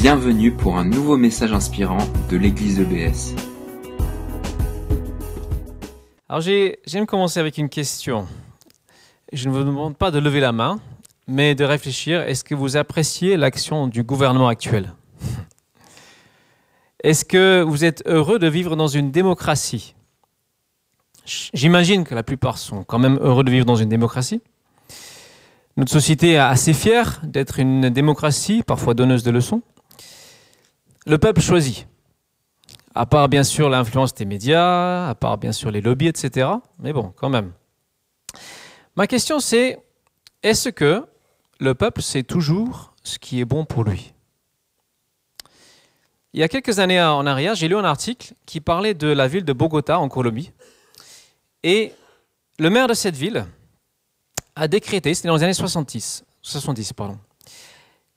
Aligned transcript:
Bienvenue 0.00 0.50
pour 0.50 0.78
un 0.78 0.86
nouveau 0.86 1.18
message 1.18 1.52
inspirant 1.52 1.98
de 2.30 2.38
l'église 2.38 2.80
EBS. 2.80 3.34
Alors 6.26 6.40
j'aime 6.40 7.04
commencer 7.04 7.38
avec 7.38 7.58
une 7.58 7.68
question. 7.68 8.26
Je 9.30 9.46
ne 9.46 9.52
vous 9.52 9.62
demande 9.62 9.98
pas 9.98 10.10
de 10.10 10.18
lever 10.18 10.40
la 10.40 10.52
main, 10.52 10.80
mais 11.26 11.54
de 11.54 11.64
réfléchir, 11.64 12.22
est-ce 12.22 12.44
que 12.44 12.54
vous 12.54 12.78
appréciez 12.78 13.36
l'action 13.36 13.88
du 13.88 14.02
gouvernement 14.02 14.48
actuel? 14.48 14.94
Est-ce 17.04 17.26
que 17.26 17.60
vous 17.60 17.84
êtes 17.84 18.02
heureux 18.06 18.38
de 18.38 18.48
vivre 18.48 18.76
dans 18.76 18.88
une 18.88 19.10
démocratie? 19.10 19.94
J'imagine 21.26 22.04
que 22.04 22.14
la 22.14 22.22
plupart 22.22 22.56
sont 22.56 22.84
quand 22.84 22.98
même 22.98 23.18
heureux 23.20 23.44
de 23.44 23.50
vivre 23.50 23.66
dans 23.66 23.76
une 23.76 23.90
démocratie. 23.90 24.40
Notre 25.76 25.92
société 25.92 26.32
est 26.32 26.38
assez 26.38 26.72
fière 26.72 27.20
d'être 27.22 27.58
une 27.58 27.90
démocratie, 27.90 28.62
parfois 28.66 28.94
donneuse 28.94 29.24
de 29.24 29.30
leçons. 29.30 29.60
Le 31.10 31.18
peuple 31.18 31.40
choisit. 31.40 31.88
À 32.94 33.04
part 33.04 33.28
bien 33.28 33.42
sûr 33.42 33.68
l'influence 33.68 34.14
des 34.14 34.24
médias, 34.24 35.08
à 35.08 35.14
part 35.16 35.38
bien 35.38 35.50
sûr 35.50 35.72
les 35.72 35.80
lobbies, 35.80 36.06
etc. 36.06 36.48
Mais 36.78 36.92
bon, 36.92 37.12
quand 37.16 37.28
même. 37.28 37.50
Ma 38.94 39.08
question 39.08 39.40
c'est, 39.40 39.80
est-ce 40.44 40.68
que 40.68 41.04
le 41.58 41.74
peuple 41.74 42.00
sait 42.00 42.22
toujours 42.22 42.94
ce 43.02 43.18
qui 43.18 43.40
est 43.40 43.44
bon 43.44 43.64
pour 43.64 43.82
lui? 43.82 44.14
Il 46.32 46.38
y 46.38 46.44
a 46.44 46.48
quelques 46.48 46.78
années 46.78 47.02
en 47.02 47.26
arrière, 47.26 47.56
j'ai 47.56 47.66
lu 47.66 47.74
un 47.74 47.82
article 47.82 48.34
qui 48.46 48.60
parlait 48.60 48.94
de 48.94 49.08
la 49.08 49.26
ville 49.26 49.44
de 49.44 49.52
Bogota 49.52 49.98
en 49.98 50.08
Colombie. 50.08 50.52
Et 51.64 51.92
le 52.60 52.70
maire 52.70 52.86
de 52.86 52.94
cette 52.94 53.16
ville 53.16 53.46
a 54.54 54.68
décrété, 54.68 55.12
c'était 55.14 55.26
dans 55.26 55.34
les 55.34 55.42
années 55.42 55.54
70, 55.54 56.22
70 56.40 56.92
pardon, 56.92 57.18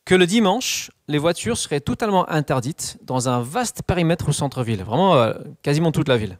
que 0.05 0.15
le 0.15 0.25
dimanche, 0.25 0.91
les 1.07 1.17
voitures 1.17 1.57
seraient 1.57 1.79
totalement 1.79 2.29
interdites 2.29 2.97
dans 3.03 3.29
un 3.29 3.41
vaste 3.41 3.83
périmètre 3.83 4.29
au 4.29 4.33
centre-ville, 4.33 4.83
vraiment 4.83 5.15
euh, 5.15 5.33
quasiment 5.61 5.91
toute 5.91 6.09
la 6.09 6.17
ville. 6.17 6.39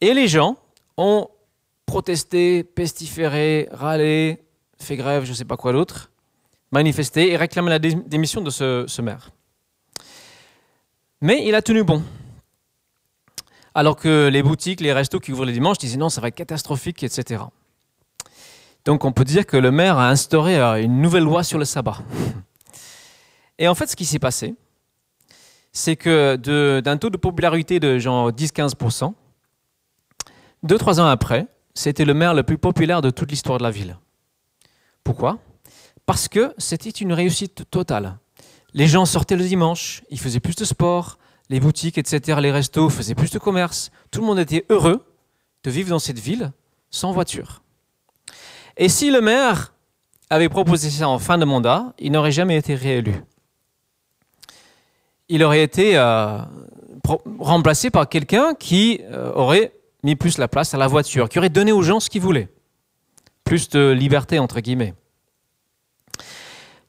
Et 0.00 0.14
les 0.14 0.28
gens 0.28 0.56
ont 0.96 1.28
protesté, 1.86 2.64
pestiféré, 2.64 3.68
râlé, 3.70 4.42
fait 4.78 4.96
grève, 4.96 5.24
je 5.24 5.30
ne 5.30 5.34
sais 5.34 5.44
pas 5.44 5.56
quoi 5.56 5.72
d'autre, 5.72 6.10
manifesté 6.70 7.32
et 7.32 7.36
réclamé 7.36 7.70
la 7.70 7.78
démission 7.78 8.40
de 8.40 8.50
ce, 8.50 9.00
maire. 9.02 9.30
Mais 11.20 11.46
il 11.46 11.54
a 11.54 11.62
tenu 11.62 11.84
bon. 11.84 12.02
Alors 13.74 13.96
que 13.96 14.28
les 14.28 14.42
boutiques, 14.42 14.80
les 14.80 14.92
restos 14.92 15.20
qui 15.20 15.32
ouvrent 15.32 15.46
le 15.46 15.52
dimanche 15.52 15.78
disaient 15.78 15.96
non, 15.96 16.08
ça 16.08 16.20
va 16.20 16.28
être 16.28 16.34
catastrophique, 16.34 17.02
etc. 17.02 17.44
Donc 18.84 19.04
on 19.04 19.12
peut 19.12 19.24
dire 19.24 19.46
que 19.46 19.56
le 19.56 19.70
maire 19.70 19.98
a 19.98 20.08
instauré 20.08 20.58
euh, 20.58 20.82
une 20.82 21.00
nouvelle 21.00 21.24
loi 21.24 21.44
sur 21.44 21.58
le 21.58 21.64
sabbat. 21.64 21.98
Et 23.58 23.68
en 23.68 23.74
fait, 23.74 23.86
ce 23.86 23.96
qui 23.96 24.04
s'est 24.04 24.18
passé, 24.18 24.54
c'est 25.72 25.96
que 25.96 26.36
d'un 26.80 26.96
taux 26.96 27.10
de 27.10 27.16
popularité 27.16 27.80
de 27.80 27.98
genre 27.98 28.30
10-15%, 28.30 29.14
deux, 30.62 30.78
trois 30.78 31.00
ans 31.00 31.06
après, 31.06 31.46
c'était 31.74 32.04
le 32.04 32.14
maire 32.14 32.34
le 32.34 32.42
plus 32.42 32.58
populaire 32.58 33.02
de 33.02 33.10
toute 33.10 33.30
l'histoire 33.30 33.58
de 33.58 33.62
la 33.62 33.70
ville. 33.70 33.96
Pourquoi? 35.04 35.38
Parce 36.06 36.28
que 36.28 36.54
c'était 36.58 36.90
une 36.90 37.12
réussite 37.12 37.70
totale. 37.70 38.18
Les 38.74 38.86
gens 38.86 39.04
sortaient 39.04 39.36
le 39.36 39.44
dimanche, 39.44 40.02
ils 40.10 40.20
faisaient 40.20 40.40
plus 40.40 40.56
de 40.56 40.64
sport, 40.64 41.18
les 41.48 41.60
boutiques, 41.60 41.98
etc., 41.98 42.38
les 42.40 42.50
restos 42.50 42.88
faisaient 42.88 43.14
plus 43.14 43.30
de 43.30 43.38
commerce. 43.38 43.90
Tout 44.10 44.20
le 44.20 44.26
monde 44.26 44.38
était 44.38 44.64
heureux 44.70 45.04
de 45.64 45.70
vivre 45.70 45.90
dans 45.90 45.98
cette 45.98 46.18
ville 46.18 46.52
sans 46.90 47.12
voiture. 47.12 47.61
Et 48.76 48.88
si 48.88 49.10
le 49.10 49.20
maire 49.20 49.72
avait 50.30 50.48
proposé 50.48 50.90
ça 50.90 51.08
en 51.08 51.18
fin 51.18 51.38
de 51.38 51.44
mandat, 51.44 51.92
il 51.98 52.12
n'aurait 52.12 52.32
jamais 52.32 52.56
été 52.56 52.74
réélu. 52.74 53.14
Il 55.28 55.44
aurait 55.44 55.62
été 55.62 55.96
euh, 55.96 56.38
remplacé 57.38 57.90
par 57.90 58.08
quelqu'un 58.08 58.54
qui 58.54 59.00
euh, 59.10 59.32
aurait 59.34 59.72
mis 60.02 60.16
plus 60.16 60.38
la 60.38 60.48
place 60.48 60.74
à 60.74 60.78
la 60.78 60.86
voiture, 60.86 61.28
qui 61.28 61.38
aurait 61.38 61.48
donné 61.48 61.72
aux 61.72 61.82
gens 61.82 62.00
ce 62.00 62.10
qu'ils 62.10 62.22
voulaient. 62.22 62.48
Plus 63.44 63.68
de 63.68 63.90
liberté, 63.90 64.38
entre 64.38 64.60
guillemets. 64.60 64.94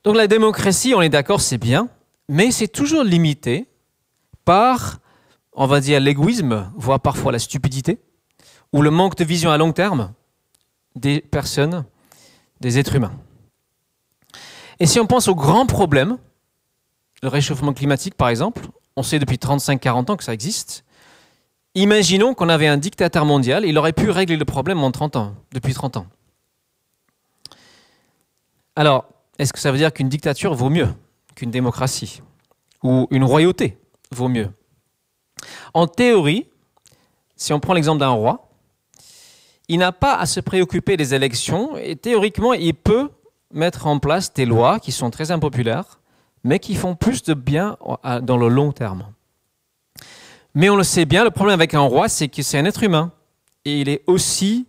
Donc 0.04 0.16
la 0.16 0.28
démocratie, 0.28 0.94
on 0.96 1.02
est 1.02 1.10
d'accord, 1.10 1.42
c'est 1.42 1.58
bien, 1.58 1.90
mais 2.28 2.52
c'est 2.52 2.68
toujours 2.68 3.04
limité 3.04 3.68
par, 4.46 5.00
on 5.54 5.66
va 5.66 5.80
dire, 5.80 6.00
l'égoïsme, 6.00 6.72
voire 6.76 7.00
parfois 7.00 7.32
la 7.32 7.40
stupidité, 7.40 8.00
ou 8.74 8.82
le 8.82 8.90
manque 8.90 9.16
de 9.16 9.24
vision 9.24 9.52
à 9.52 9.58
long 9.58 9.72
terme 9.72 10.14
des 10.96 11.22
personnes, 11.22 11.86
des 12.62 12.80
êtres 12.80 12.96
humains. 12.96 13.14
Et 14.80 14.86
si 14.86 15.00
on 15.00 15.08
pense 15.08 15.28
aux 15.28 15.36
grands 15.36 15.66
problèmes, 15.66 16.18
le 17.22 17.30
réchauffement 17.30 17.74
climatique 17.74 18.16
par 18.16 18.30
exemple, 18.30 18.68
on 18.96 19.04
sait 19.04 19.20
depuis 19.20 19.38
35-40 19.38 20.12
ans 20.12 20.18
que 20.18 20.24
ça 20.24 20.34
existe. 20.34 20.84
Imaginons 21.76 22.34
qu'on 22.34 22.50
avait 22.50 22.68
un 22.68 22.78
dictateur 22.78 23.26
mondial, 23.26 23.66
il 23.66 23.78
aurait 23.78 23.94
pu 23.94 24.10
régler 24.10 24.38
le 24.38 24.46
problème 24.46 24.84
en 24.84 24.92
30 24.92 25.16
ans, 25.16 25.36
depuis 25.52 25.74
30 25.74 25.98
ans. 25.98 26.06
Alors, 28.76 29.06
est-ce 29.40 29.54
que 29.54 29.60
ça 29.60 29.72
veut 29.72 29.78
dire 29.78 29.92
qu'une 29.92 30.10
dictature 30.10 30.54
vaut 30.54 30.70
mieux 30.70 30.90
qu'une 31.36 31.52
démocratie? 31.52 32.22
Ou 32.84 33.08
une 33.10 33.24
royauté 33.24 33.78
vaut 34.12 34.28
mieux? 34.28 34.50
En 35.74 35.88
théorie, 35.88 36.48
si 37.36 37.54
on 37.54 37.60
prend 37.60 37.74
l'exemple 37.74 38.00
d'un 38.00 38.10
roi, 38.10 38.43
il 39.68 39.80
n'a 39.80 39.92
pas 39.92 40.16
à 40.16 40.26
se 40.26 40.40
préoccuper 40.40 40.98
des 40.98 41.14
élections 41.14 41.78
et 41.78 41.96
théoriquement, 41.96 42.54
il 42.54 42.74
peut 42.74 43.10
mettre 43.54 43.88
en 43.88 44.00
place 44.00 44.34
des 44.34 44.46
lois 44.46 44.80
qui 44.80 44.92
sont 44.92 45.10
très 45.10 45.32
impopulaires, 45.32 46.00
mais 46.44 46.60
qui 46.60 46.76
font 46.76 46.96
plus 46.96 47.24
de 47.24 47.34
bien 47.34 47.78
dans 48.22 48.38
le 48.38 48.50
long 48.50 48.72
terme. 48.72 49.06
Mais 50.56 50.70
on 50.70 50.76
le 50.76 50.84
sait 50.84 51.06
bien, 51.06 51.24
le 51.24 51.32
problème 51.32 51.54
avec 51.54 51.74
un 51.74 51.82
roi, 51.82 52.10
c'est 52.10 52.28
que 52.28 52.42
c'est 52.44 52.58
un 52.58 52.66
être 52.66 52.84
humain. 52.84 53.12
Et 53.66 53.80
il 53.80 53.90
est 53.90 54.04
aussi 54.08 54.68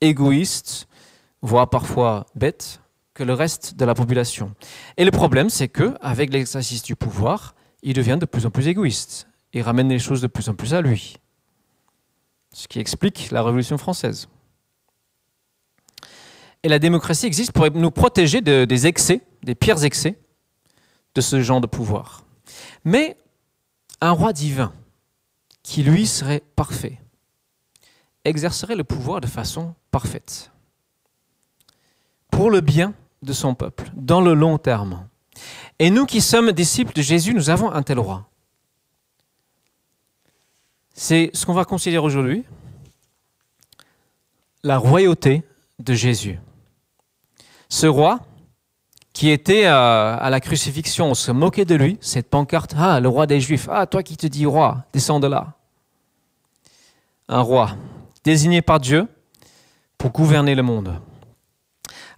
égoïste, 0.00 0.86
voire 1.42 1.70
parfois 1.70 2.26
bête, 2.34 2.80
que 3.14 3.24
le 3.24 3.32
reste 3.32 3.76
de 3.76 3.84
la 3.84 3.94
population. 3.94 4.54
Et 4.96 5.04
le 5.04 5.10
problème, 5.10 5.50
c'est 5.50 5.68
que 5.68 5.94
avec 6.00 6.32
l'exercice 6.32 6.82
du 6.82 6.94
pouvoir, 6.94 7.54
il 7.82 7.94
devient 7.94 8.18
de 8.20 8.26
plus 8.26 8.46
en 8.46 8.50
plus 8.50 8.68
égoïste 8.68 9.28
et 9.54 9.62
ramène 9.62 9.88
les 9.88 9.98
choses 9.98 10.20
de 10.20 10.26
plus 10.26 10.48
en 10.48 10.54
plus 10.54 10.74
à 10.74 10.82
lui 10.82 11.16
ce 12.58 12.66
qui 12.66 12.80
explique 12.80 13.30
la 13.30 13.44
Révolution 13.44 13.78
française. 13.78 14.28
Et 16.64 16.68
la 16.68 16.80
démocratie 16.80 17.26
existe 17.26 17.52
pour 17.52 17.70
nous 17.70 17.92
protéger 17.92 18.40
des 18.40 18.86
excès, 18.88 19.20
des 19.44 19.54
pires 19.54 19.84
excès 19.84 20.18
de 21.14 21.20
ce 21.20 21.40
genre 21.40 21.60
de 21.60 21.68
pouvoir. 21.68 22.24
Mais 22.84 23.16
un 24.00 24.10
roi 24.10 24.32
divin, 24.32 24.72
qui 25.62 25.84
lui 25.84 26.04
serait 26.04 26.42
parfait, 26.56 27.00
exercerait 28.24 28.74
le 28.74 28.82
pouvoir 28.82 29.20
de 29.20 29.28
façon 29.28 29.76
parfaite, 29.92 30.50
pour 32.32 32.50
le 32.50 32.60
bien 32.60 32.92
de 33.22 33.32
son 33.32 33.54
peuple, 33.54 33.88
dans 33.94 34.20
le 34.20 34.34
long 34.34 34.58
terme. 34.58 35.06
Et 35.78 35.90
nous 35.90 36.06
qui 36.06 36.20
sommes 36.20 36.50
disciples 36.50 36.92
de 36.92 37.02
Jésus, 37.02 37.34
nous 37.34 37.50
avons 37.50 37.70
un 37.70 37.82
tel 37.84 38.00
roi. 38.00 38.27
C'est 41.00 41.30
ce 41.32 41.46
qu'on 41.46 41.54
va 41.54 41.64
considérer 41.64 42.04
aujourd'hui, 42.04 42.44
la 44.64 44.78
royauté 44.78 45.44
de 45.78 45.94
Jésus. 45.94 46.40
Ce 47.68 47.86
roi, 47.86 48.18
qui 49.12 49.30
était 49.30 49.66
euh, 49.66 50.16
à 50.18 50.28
la 50.28 50.40
crucifixion, 50.40 51.06
on 51.06 51.14
se 51.14 51.30
moquait 51.30 51.64
de 51.64 51.76
lui, 51.76 51.98
cette 52.00 52.28
pancarte, 52.28 52.74
ah, 52.76 52.98
le 52.98 53.08
roi 53.08 53.28
des 53.28 53.40
Juifs, 53.40 53.68
ah, 53.70 53.86
toi 53.86 54.02
qui 54.02 54.16
te 54.16 54.26
dis 54.26 54.44
roi, 54.44 54.86
descends 54.92 55.20
de 55.20 55.28
là. 55.28 55.52
Un 57.28 57.42
roi 57.42 57.76
désigné 58.24 58.60
par 58.60 58.80
Dieu 58.80 59.06
pour 59.98 60.10
gouverner 60.10 60.56
le 60.56 60.64
monde. 60.64 61.00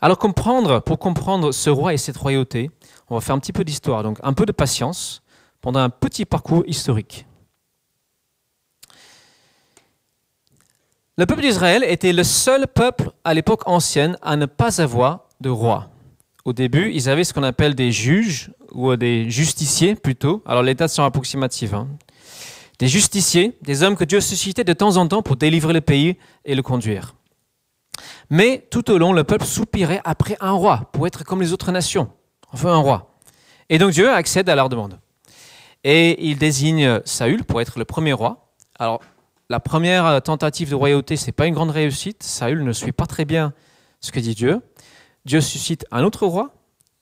Alors 0.01 0.17
comprendre, 0.17 0.81
pour 0.81 0.99
comprendre 0.99 1.53
ce 1.53 1.69
roi 1.69 1.93
et 1.93 1.99
cette 1.99 2.17
royauté, 2.17 2.71
on 3.11 3.17
va 3.17 3.21
faire 3.21 3.35
un 3.37 3.41
petit 3.41 3.53
peu 3.53 3.63
d'histoire, 3.63 4.03
donc 4.03 4.19
un 4.23 4.33
peu 4.33 4.47
de 4.47 4.53
patience 4.53 5.21
pendant 5.61 5.81
un 5.81 5.91
petit 5.91 6.25
parcours 6.25 6.65
historique. 6.67 7.27
Le 11.21 11.27
peuple 11.27 11.43
d'Israël 11.43 11.85
était 11.87 12.15
le 12.15 12.25
seul 12.25 12.67
peuple 12.67 13.11
à 13.25 13.35
l'époque 13.35 13.69
ancienne 13.69 14.17
à 14.23 14.37
ne 14.37 14.47
pas 14.47 14.81
avoir 14.81 15.27
de 15.43 15.51
roi. 15.51 15.91
Au 16.47 16.55
début, 16.55 16.93
ils 16.95 17.11
avaient 17.11 17.25
ce 17.25 17.35
qu'on 17.35 17.43
appelle 17.43 17.75
des 17.75 17.93
juges, 17.93 18.51
ou 18.73 18.97
des 18.97 19.29
justiciers 19.29 19.97
plutôt. 19.97 20.43
Alors 20.47 20.63
les 20.63 20.75
dates 20.75 20.89
sont 20.89 21.05
approximatives. 21.05 21.75
Hein. 21.75 21.89
Des 22.79 22.89
justiciers, 22.89 23.55
des 23.61 23.83
hommes 23.83 23.97
que 23.97 24.05
Dieu 24.05 24.23
suscitait 24.23 24.65
de 24.65 24.73
temps 24.73 24.97
en 24.97 25.07
temps 25.09 25.21
pour 25.21 25.37
délivrer 25.37 25.75
le 25.75 25.83
pays 25.83 26.17
et 26.47 26.55
le 26.55 26.63
conduire. 26.63 27.15
Mais 28.31 28.67
tout 28.71 28.91
au 28.91 28.97
long, 28.97 29.13
le 29.13 29.25
peuple 29.25 29.45
soupirait 29.45 30.01
après 30.05 30.39
un 30.41 30.53
roi, 30.53 30.89
pour 30.91 31.07
être 31.07 31.23
comme 31.23 31.43
les 31.43 31.53
autres 31.53 31.71
nations. 31.71 32.09
On 32.51 32.57
veut 32.57 32.71
un 32.71 32.79
roi. 32.79 33.15
Et 33.69 33.77
donc 33.77 33.91
Dieu 33.91 34.11
accède 34.11 34.49
à 34.49 34.55
leur 34.55 34.71
demande. 34.71 34.99
Et 35.85 36.31
il 36.31 36.39
désigne 36.39 37.03
Saül 37.05 37.45
pour 37.45 37.61
être 37.61 37.79
le 37.79 37.85
premier 37.85 38.15
roi. 38.15 38.55
Alors, 38.79 39.03
la 39.51 39.59
première 39.59 40.07
euh, 40.07 40.21
tentative 40.21 40.71
de 40.71 40.77
royauté, 40.77 41.17
c'est 41.17 41.33
pas 41.33 41.47
une 41.47 41.55
grande 41.55 41.73
réussite. 41.73 42.23
Saül 42.23 42.65
ne 42.65 42.73
suit 42.73 42.93
pas 42.93 43.07
très 43.07 43.25
bien 43.25 43.53
ce 44.01 44.13
que 44.13 44.21
dit 44.21 44.37
Dieu. 44.37 44.63
Dieu 45.25 45.41
suscite 45.41 45.85
un 45.91 46.05
autre 46.05 46.25
roi. 46.25 46.55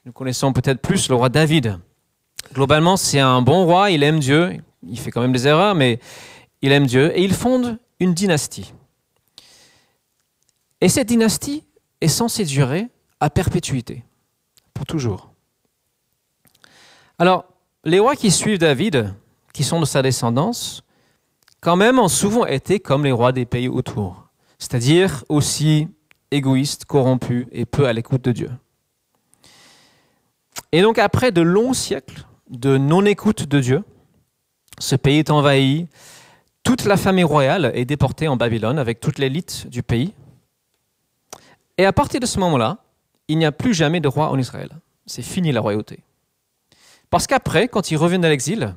Nous 0.07 0.13
connaissons 0.13 0.55
peut-être 0.55 0.81
plus 0.81 1.11
le 1.11 1.15
roi 1.15 1.29
David. 1.29 1.79
Globalement, 2.55 2.97
c'est 2.97 3.21
un 3.21 3.43
bon 3.43 3.67
roi, 3.67 3.91
il 3.91 4.03
aime 4.03 4.19
Dieu, 4.19 4.57
il 4.83 4.99
fait 4.99 5.11
quand 5.11 5.21
même 5.21 5.33
des 5.33 5.47
erreurs, 5.47 5.75
mais 5.75 6.01
il 6.63 6.73
aime 6.73 6.87
Dieu, 6.87 7.17
et 7.17 7.23
il 7.23 7.35
fonde 7.35 7.79
une 8.01 8.15
dynastie. 8.15 8.73
Et 10.81 10.89
cette 10.89 11.09
dynastie 11.09 11.65
est 12.01 12.09
censée 12.09 12.45
durer 12.47 12.89
à 13.21 13.29
perpétuité, 13.29 14.05
pour 14.73 14.87
toujours. 14.87 15.33
Alors, 17.19 17.45
les 17.85 17.99
rois 17.99 18.17
qui 18.17 18.31
suivent 18.31 18.59
David, 18.59 19.13
qui 19.53 19.65
sont 19.65 19.81
de 19.81 19.85
sa 19.85 20.01
descendance, 20.01 20.83
quand 21.61 21.77
même 21.77 21.99
ont 21.99 22.09
souvent 22.09 22.47
été 22.47 22.81
comme 22.81 23.05
les 23.05 23.13
rois 23.13 23.33
des 23.33 23.47
pays 23.47 23.69
autour, 23.69 24.29
c'est-à-dire 24.59 25.25
aussi 25.29 25.89
égoïstes, 26.31 26.85
corrompus 26.85 27.47
et 27.53 27.65
peu 27.65 27.87
à 27.87 27.93
l'écoute 27.93 28.23
de 28.23 28.33
Dieu. 28.33 28.51
Et 30.73 30.83
donc 30.83 30.99
après 30.99 31.33
de 31.33 31.41
longs 31.41 31.73
siècles 31.73 32.27
de 32.51 32.77
non-écoute 32.77 33.45
de 33.47 33.61
Dieu, 33.61 33.85
ce 34.79 34.97
pays 34.97 35.19
est 35.19 35.31
envahi, 35.31 35.89
toute 36.63 36.85
la 36.85 36.97
famille 36.97 37.25
royale 37.25 37.73
est 37.75 37.85
déportée 37.85 38.29
en 38.29 38.37
Babylone 38.37 38.79
avec 38.79 39.01
toute 39.01 39.19
l'élite 39.19 39.67
du 39.69 39.83
pays. 39.83 40.13
Et 41.79 41.85
à 41.85 41.93
partir 41.93 42.21
de 42.21 42.27
ce 42.27 42.39
moment-là, 42.41 42.79
il 43.29 43.39
n'y 43.39 43.47
a 43.47 43.53
plus 43.53 43.75
jamais 43.75 44.01
de 44.01 44.09
roi 44.09 44.31
en 44.31 44.39
Israël. 44.39 44.71
C'est 45.07 45.23
fini 45.23 45.53
la 45.53 45.61
royauté. 45.61 46.01
Parce 47.11 47.27
qu'après, 47.27 47.69
quand 47.69 47.91
ils 47.91 47.97
reviennent 47.97 48.21
de 48.21 48.29
l'exil, 48.29 48.75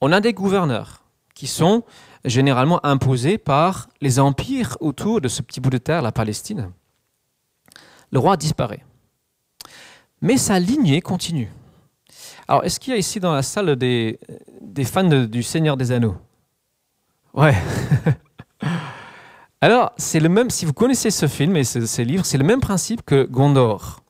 on 0.00 0.12
a 0.12 0.20
des 0.20 0.32
gouverneurs 0.34 1.01
qui 1.34 1.46
sont 1.46 1.82
généralement 2.24 2.84
imposés 2.84 3.38
par 3.38 3.88
les 4.00 4.20
empires 4.20 4.76
autour 4.80 5.20
de 5.20 5.28
ce 5.28 5.42
petit 5.42 5.60
bout 5.60 5.70
de 5.70 5.78
terre, 5.78 6.02
la 6.02 6.12
Palestine. 6.12 6.70
Le 8.10 8.18
roi 8.18 8.36
disparaît. 8.36 8.84
Mais 10.20 10.36
sa 10.36 10.58
lignée 10.58 11.00
continue. 11.00 11.50
Alors, 12.46 12.64
est-ce 12.64 12.78
qu'il 12.78 12.92
y 12.92 12.96
a 12.96 12.98
ici 12.98 13.18
dans 13.20 13.32
la 13.32 13.42
salle 13.42 13.76
des, 13.76 14.18
fans 14.84 15.04
du 15.04 15.42
Seigneur 15.42 15.76
des 15.76 15.90
Anneaux? 15.92 16.16
Ouais. 17.34 17.56
Alors, 19.60 19.92
c'est 19.96 20.20
le 20.20 20.28
même, 20.28 20.50
si 20.50 20.64
vous 20.64 20.72
connaissez 20.72 21.10
ce 21.10 21.26
film 21.26 21.56
et 21.56 21.64
ces 21.64 22.04
livres, 22.04 22.24
c'est 22.24 22.38
le 22.38 22.44
même 22.44 22.60
principe 22.60 23.02
que 23.02 23.24
Gondor. 23.24 24.02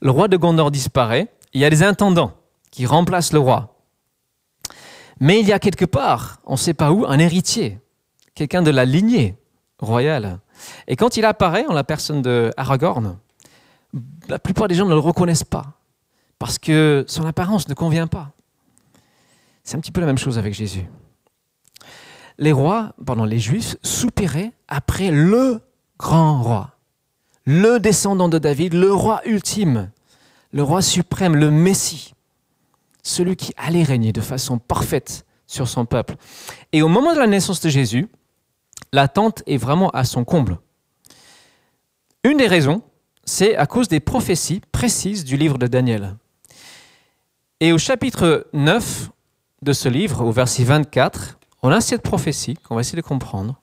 Le 0.00 0.10
roi 0.10 0.28
de 0.28 0.36
Gondor 0.36 0.70
disparaît, 0.70 1.28
il 1.54 1.60
y 1.60 1.64
a 1.64 1.70
des 1.70 1.82
intendants 1.82 2.32
qui 2.70 2.86
remplacent 2.86 3.32
le 3.32 3.38
roi. 3.38 3.71
Mais 5.22 5.38
il 5.38 5.46
y 5.46 5.52
a 5.52 5.60
quelque 5.60 5.84
part, 5.84 6.40
on 6.46 6.54
ne 6.54 6.56
sait 6.56 6.74
pas 6.74 6.90
où, 6.90 7.06
un 7.06 7.20
héritier, 7.20 7.78
quelqu'un 8.34 8.60
de 8.60 8.72
la 8.72 8.84
lignée 8.84 9.36
royale. 9.78 10.40
Et 10.88 10.96
quand 10.96 11.16
il 11.16 11.24
apparaît 11.24 11.64
en 11.66 11.72
la 11.72 11.84
personne 11.84 12.22
de 12.22 12.50
Aragorn, 12.56 13.16
la 14.28 14.40
plupart 14.40 14.66
des 14.66 14.74
gens 14.74 14.84
ne 14.84 14.94
le 14.94 14.98
reconnaissent 14.98 15.44
pas, 15.44 15.74
parce 16.40 16.58
que 16.58 17.04
son 17.06 17.24
apparence 17.24 17.68
ne 17.68 17.74
convient 17.74 18.08
pas. 18.08 18.32
C'est 19.62 19.76
un 19.76 19.80
petit 19.80 19.92
peu 19.92 20.00
la 20.00 20.08
même 20.08 20.18
chose 20.18 20.38
avec 20.38 20.54
Jésus. 20.54 20.88
Les 22.38 22.50
rois, 22.50 22.92
pardon, 23.06 23.22
les 23.22 23.38
juifs 23.38 23.76
soupiraient 23.84 24.50
après 24.66 25.12
le 25.12 25.60
grand 26.00 26.42
roi, 26.42 26.70
le 27.44 27.78
descendant 27.78 28.28
de 28.28 28.38
David, 28.38 28.74
le 28.74 28.92
roi 28.92 29.20
ultime, 29.24 29.92
le 30.50 30.64
roi 30.64 30.82
suprême, 30.82 31.36
le 31.36 31.52
Messie 31.52 32.12
celui 33.02 33.36
qui 33.36 33.52
allait 33.56 33.82
régner 33.82 34.12
de 34.12 34.20
façon 34.20 34.58
parfaite 34.58 35.26
sur 35.46 35.68
son 35.68 35.84
peuple. 35.84 36.16
Et 36.72 36.82
au 36.82 36.88
moment 36.88 37.12
de 37.14 37.18
la 37.18 37.26
naissance 37.26 37.60
de 37.60 37.68
Jésus, 37.68 38.08
l'attente 38.92 39.42
est 39.46 39.56
vraiment 39.56 39.90
à 39.90 40.04
son 40.04 40.24
comble. 40.24 40.58
Une 42.24 42.38
des 42.38 42.46
raisons, 42.46 42.82
c'est 43.24 43.56
à 43.56 43.66
cause 43.66 43.88
des 43.88 44.00
prophéties 44.00 44.62
précises 44.72 45.24
du 45.24 45.36
livre 45.36 45.58
de 45.58 45.66
Daniel. 45.66 46.16
Et 47.60 47.72
au 47.72 47.78
chapitre 47.78 48.46
9 48.52 49.10
de 49.62 49.72
ce 49.72 49.88
livre, 49.88 50.24
au 50.24 50.32
verset 50.32 50.64
24, 50.64 51.38
on 51.62 51.70
a 51.70 51.80
cette 51.80 52.02
prophétie 52.02 52.54
qu'on 52.54 52.74
va 52.74 52.80
essayer 52.80 53.00
de 53.00 53.06
comprendre. 53.06 53.60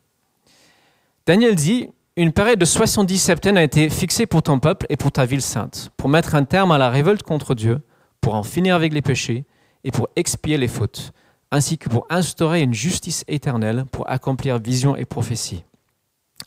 Daniel 1.26 1.56
dit, 1.56 1.90
une 2.16 2.32
période 2.32 2.60
de 2.60 2.66
70 2.66 3.18
septaines 3.18 3.58
a 3.58 3.64
été 3.64 3.90
fixée 3.90 4.26
pour 4.26 4.44
ton 4.44 4.60
peuple 4.60 4.86
et 4.90 4.98
pour 4.98 5.12
ta 5.12 5.26
ville 5.26 5.42
sainte, 5.42 5.92
pour 5.96 6.10
mettre 6.10 6.36
un 6.36 6.44
terme 6.44 6.72
à 6.72 6.78
la 6.78 6.90
révolte 6.90 7.24
contre 7.24 7.56
Dieu 7.56 7.82
pour 8.22 8.36
en 8.36 8.44
finir 8.44 8.76
avec 8.76 8.94
les 8.94 9.02
péchés 9.02 9.46
et 9.84 9.92
pour 9.92 10.10
expier 10.16 10.58
les 10.58 10.68
fautes, 10.68 11.12
ainsi 11.52 11.78
que 11.78 11.90
pour 11.90 12.06
instaurer 12.10 12.62
une 12.62 12.74
justice 12.74 13.24
éternelle, 13.28 13.86
pour 13.92 14.10
accomplir 14.10 14.60
vision 14.60 14.96
et 14.96 15.06
prophétie. 15.06 15.64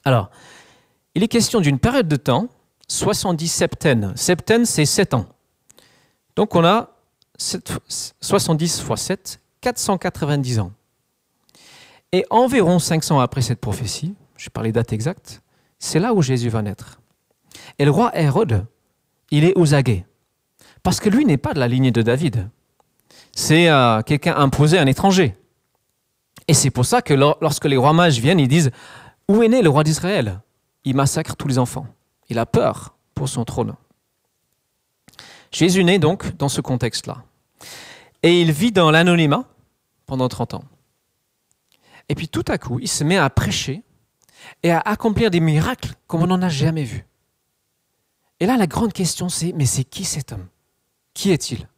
Alors, 0.05 0.31
il 1.15 1.23
est 1.23 1.29
question 1.29 1.61
d'une 1.61 1.79
période 1.79 2.09
de 2.09 2.17
temps, 2.17 2.49
70 2.89 3.49
septaines. 3.49 4.13
Septaine, 4.17 4.67
c'est 4.67 4.87
7 4.87 5.15
ans. 5.15 5.27
Donc 6.37 6.55
on 6.55 6.65
a 6.65 6.91
70 7.39 8.81
fois 8.81 8.97
7, 8.97 9.41
490 9.61 10.61
ans. 10.61 10.73
Et 12.13 12.25
environ 12.31 12.79
500 12.79 13.21
après 13.21 13.43
cette 13.43 13.61
prophétie, 13.61 14.15
je 14.37 14.51
parle 14.51 14.67
les 14.67 14.73
dates 14.73 14.93
exactes, 14.93 15.43
c'est 15.79 15.99
là 15.99 16.13
où 16.15 16.23
Jésus 16.23 16.49
va 16.49 16.63
naître. 16.63 17.01
Et 17.79 17.85
le 17.85 17.91
roi 17.91 18.17
Hérode, 18.19 18.67
il 19.31 19.45
est 19.45 19.55
aux 19.57 19.75
aguets. 19.75 20.05
Parce 20.83 21.01
que 21.01 21.09
lui 21.09 21.25
n'est 21.25 21.37
pas 21.37 21.55
de 21.55 21.61
la 21.61 21.69
lignée 21.69 21.91
de 21.91 22.03
David. 22.03 22.49
C'est 23.35 23.69
euh, 23.69 24.03
quelqu'un 24.03 24.37
imposé, 24.37 24.79
un 24.79 24.87
étranger. 24.87 25.37
Et 26.49 26.55
c'est 26.55 26.71
pour 26.71 26.85
ça 26.85 27.03
que 27.03 27.15
lorsque 27.15 27.65
les 27.65 27.77
rois 27.77 27.93
mages 27.93 28.19
viennent, 28.19 28.41
ils 28.41 28.49
disent 28.49 28.71
Où 29.29 29.43
est 29.43 29.49
né 29.49 29.63
le 29.63 29.69
roi 29.69 29.85
d'Israël? 29.85 30.41
Il 30.85 30.97
massacre 30.97 31.37
tous 31.37 31.49
les 31.49 31.59
enfants. 31.59 31.87
Il 32.29 32.39
a 32.39 32.47
peur 32.47 32.97
pour 33.15 33.29
son 33.29 33.45
trône. 33.45 33.75
Jésus 35.53 35.85
naît 35.85 35.99
donc 35.99 36.37
dans 36.37 36.49
ce 36.49 36.61
contexte-là. 36.61 37.23
Et 38.23 38.41
il 38.41 38.53
vit 38.53 38.73
dans 38.73 38.91
l'anonymat 38.91 39.45
pendant 40.07 40.29
30 40.29 40.55
ans. 40.55 40.65
Et 42.09 42.15
puis 42.15 42.29
tout 42.29 42.45
à 42.49 42.59
coup, 42.59 42.79
il 42.81 42.89
se 42.89 43.05
met 43.05 43.17
à 43.17 43.31
prêcher 43.31 43.83
et 44.63 44.71
à 44.71 44.81
accomplir 44.81 45.31
des 45.31 45.41
miracles 45.41 45.95
comme 46.07 46.23
on 46.23 46.27
n'en 46.27 46.43
a 46.43 46.49
jamais 46.49 46.85
vu. 46.85 47.07
Et 48.41 48.47
là, 48.47 48.57
la 48.57 48.67
grande 48.67 48.93
question, 48.93 49.29
c'est, 49.29 49.53
mais 49.53 49.67
c'est 49.67 49.85
qui 49.85 50.05
cet 50.05 50.33
homme? 50.33 50.49
Qui 51.15 51.31
est-il? 51.31 51.69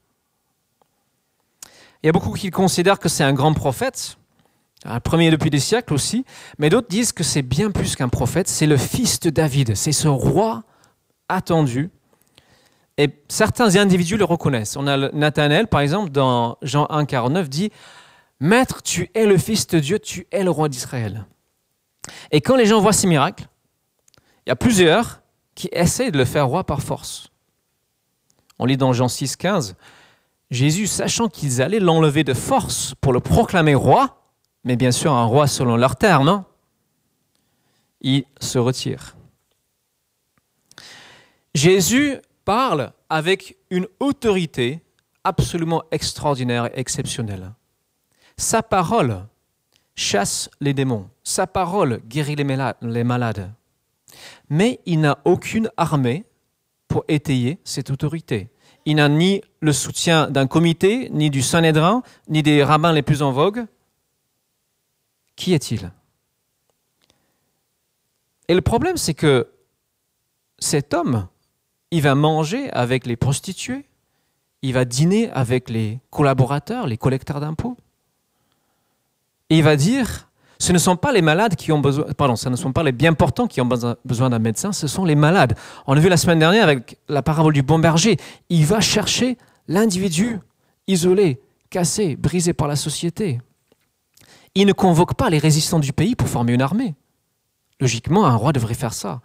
Il 2.03 2.07
y 2.07 2.09
a 2.09 2.13
beaucoup 2.13 2.33
qui 2.33 2.51
considèrent 2.51 2.99
que 2.99 3.09
c'est 3.09 3.25
un 3.25 3.33
grand 3.33 3.55
prophète, 3.55 4.19
un 4.85 5.01
premier 5.01 5.31
depuis 5.31 5.51
des 5.51 5.61
siècles 5.61 5.95
aussi, 5.95 6.25
mais 6.59 6.69
d'autres 6.69 6.89
disent 6.89 7.13
que 7.13 7.25
c'est 7.25 7.43
bien 7.43 7.71
plus 7.71 7.97
qu'un 7.97 8.11
prophète, 8.11 8.49
c'est 8.49 8.67
le 8.67 8.77
fils 8.77 9.21
de 9.21 9.31
David, 9.31 9.75
c'est 9.75 9.93
ce 9.93 10.09
roi 10.09 10.65
attendu. 11.29 11.91
Et 12.99 13.09
certains 13.29 13.77
individus 13.77 14.17
le 14.17 14.25
reconnaissent. 14.25 14.77
On 14.77 14.87
a 14.87 15.11
Nathanaël, 15.13 15.67
par 15.67 15.81
exemple, 15.81 16.11
dans 16.11 16.59
Jean 16.63 16.87
1, 16.91 17.07
49, 17.07 17.49
dit 17.49 17.73
Maître, 18.39 18.83
tu 18.83 19.11
es 19.15 19.27
le 19.27 19.39
fils 19.39 19.67
de 19.67 19.79
Dieu, 19.79 19.99
tu 19.99 20.27
es 20.31 20.45
le 20.45 20.51
roi 20.51 20.69
d'Israël. 20.69 21.25
Et 22.31 22.41
quand 22.41 22.57
les 22.57 22.67
gens 22.67 22.81
voient 22.81 22.93
ces 22.93 23.07
miracles, 23.07 23.47
il 24.47 24.51
y 24.51 24.53
a 24.53 24.57
plusieurs 24.57 25.23
qui 25.55 25.69
essaient 25.73 26.11
de 26.11 26.19
le 26.19 26.25
faire 26.25 26.47
roi 26.47 26.65
par 26.65 26.83
force. 26.83 27.31
On 28.65 28.67
lit 28.67 28.79
dans 28.79 28.95
Jean 28.95 29.09
6, 29.09 29.37
15, 29.37 29.77
Jésus, 30.51 30.87
sachant 30.87 31.29
qu'ils 31.29 31.61
allaient 31.61 31.81
l'enlever 31.81 32.25
de 32.25 32.33
force 32.33 32.95
pour 33.03 33.13
le 33.13 33.21
proclamer 33.21 33.75
roi, 33.75 34.23
mais 34.65 34.75
bien 34.75 34.91
sûr 34.91 35.13
un 35.13 35.27
roi 35.27 35.47
selon 35.47 35.77
leurs 35.77 35.97
termes, 35.97 36.29
hein, 36.29 36.47
il 38.01 38.25
se 38.41 38.59
retire. 38.59 39.17
Jésus 41.55 42.17
parle 42.47 42.93
avec 43.11 43.59
une 43.69 43.87
autorité 44.01 44.81
absolument 45.25 45.83
extraordinaire 45.91 46.75
et 46.75 46.81
exceptionnelle. 46.81 47.53
Sa 48.39 48.63
parole 48.63 49.27
chasse 49.95 50.49
les 50.63 50.73
démons, 50.73 51.11
sa 51.23 51.47
parole 51.47 52.01
guérit 52.09 52.35
les 52.35 53.05
malades, 53.05 53.53
mais 54.49 54.81
il 54.87 55.01
n'a 55.01 55.19
aucune 55.27 55.69
armée 55.77 56.25
pour 56.89 57.05
étayer 57.09 57.59
cette 57.63 57.91
autorité. 57.91 58.49
Il 58.87 58.97
n'a 58.97 59.09
ni 59.09 59.43
le 59.61 59.73
soutien 59.73 60.31
d'un 60.31 60.47
comité, 60.47 61.09
ni 61.11 61.31
du 61.31 61.43
Sanhédrin, 61.43 62.03
ni 62.29 62.43
des 62.43 62.63
rabbins 62.63 62.93
les 62.93 63.03
plus 63.03 63.23
en 63.23 63.33
vogue. 63.33 63.67
Qui 65.37 65.55
est-il? 65.55 65.91
Et 68.49 68.55
le 68.55 68.61
problème, 68.61 68.97
c'est 68.97 69.15
que 69.15 69.49
cet 70.59 70.93
homme, 70.95 71.29
il 71.91 72.03
va 72.03 72.15
manger 72.15 72.71
avec 72.71 73.07
les 73.07 73.17
prostituées, 73.17 73.87
il 74.63 74.73
va 74.73 74.85
dîner 74.85 75.31
avec 75.31 75.71
les 75.71 76.01
collaborateurs, 76.11 76.87
les 76.87 76.97
collecteurs 76.99 77.41
d'impôts. 77.41 77.77
Et 79.51 79.59
il 79.59 79.63
va 79.63 79.77
dire 79.77 80.29
ce 80.65 80.73
ne 80.73 80.79
sont 80.79 80.97
pas 80.97 81.13
les 81.13 81.21
malades 81.21 81.57
qui 81.57 81.73
ont 81.73 81.79
besoin, 81.81 82.07
bien 82.95 83.13
portants 83.13 83.47
qui 83.47 83.61
ont 83.61 83.67
besoin 83.67 84.31
d'un 84.31 84.39
médecin, 84.39 84.73
ce 84.73 84.87
sont 84.87 85.05
les 85.05 85.15
malades. 85.15 85.55
On 85.87 85.95
a 85.95 86.01
vu 86.01 86.09
la 86.09 86.17
semaine 86.17 86.39
dernière 86.39 86.65
avec 86.65 86.99
la 87.07 87.21
parabole 87.21 87.53
du 87.53 87.63
bon 87.63 87.79
berger. 87.79 88.17
Il 88.49 88.65
va 88.65 88.81
chercher 88.81 89.37
l'individu 89.69 90.41
isolé, 90.87 91.39
cassé, 91.69 92.17
brisé 92.17 92.55
par 92.55 92.67
la 92.67 92.77
société. 92.77 93.43
Il 94.55 94.67
ne 94.67 94.73
convoque 94.73 95.15
pas 95.15 95.29
les 95.29 95.39
résistants 95.39 95.81
du 95.81 95.93
pays 95.93 96.17
pour 96.17 96.29
former 96.29 96.55
une 96.55 96.63
armée. 96.63 96.95
Logiquement, 97.79 98.25
un 98.25 98.35
roi 98.35 98.53
devrait 98.53 98.73
faire 98.73 98.95
ça. 98.95 99.21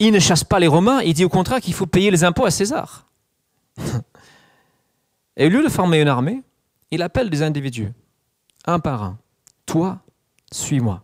Il 0.00 0.12
ne 0.12 0.18
chasse 0.18 0.42
pas 0.42 0.58
les 0.58 0.66
Romains, 0.66 1.00
il 1.02 1.14
dit 1.14 1.24
au 1.24 1.28
contraire 1.28 1.60
qu'il 1.60 1.74
faut 1.74 1.86
payer 1.86 2.10
les 2.10 2.24
impôts 2.24 2.44
à 2.44 2.50
César. 2.50 3.06
Et 5.36 5.46
au 5.46 5.48
lieu 5.48 5.62
de 5.62 5.68
former 5.68 6.00
une 6.00 6.08
armée, 6.08 6.42
il 6.90 7.02
appelle 7.02 7.30
des 7.30 7.42
individus, 7.42 7.92
un 8.66 8.80
par 8.80 9.04
un. 9.04 9.18
Toi, 9.66 10.00
suis-moi. 10.52 11.02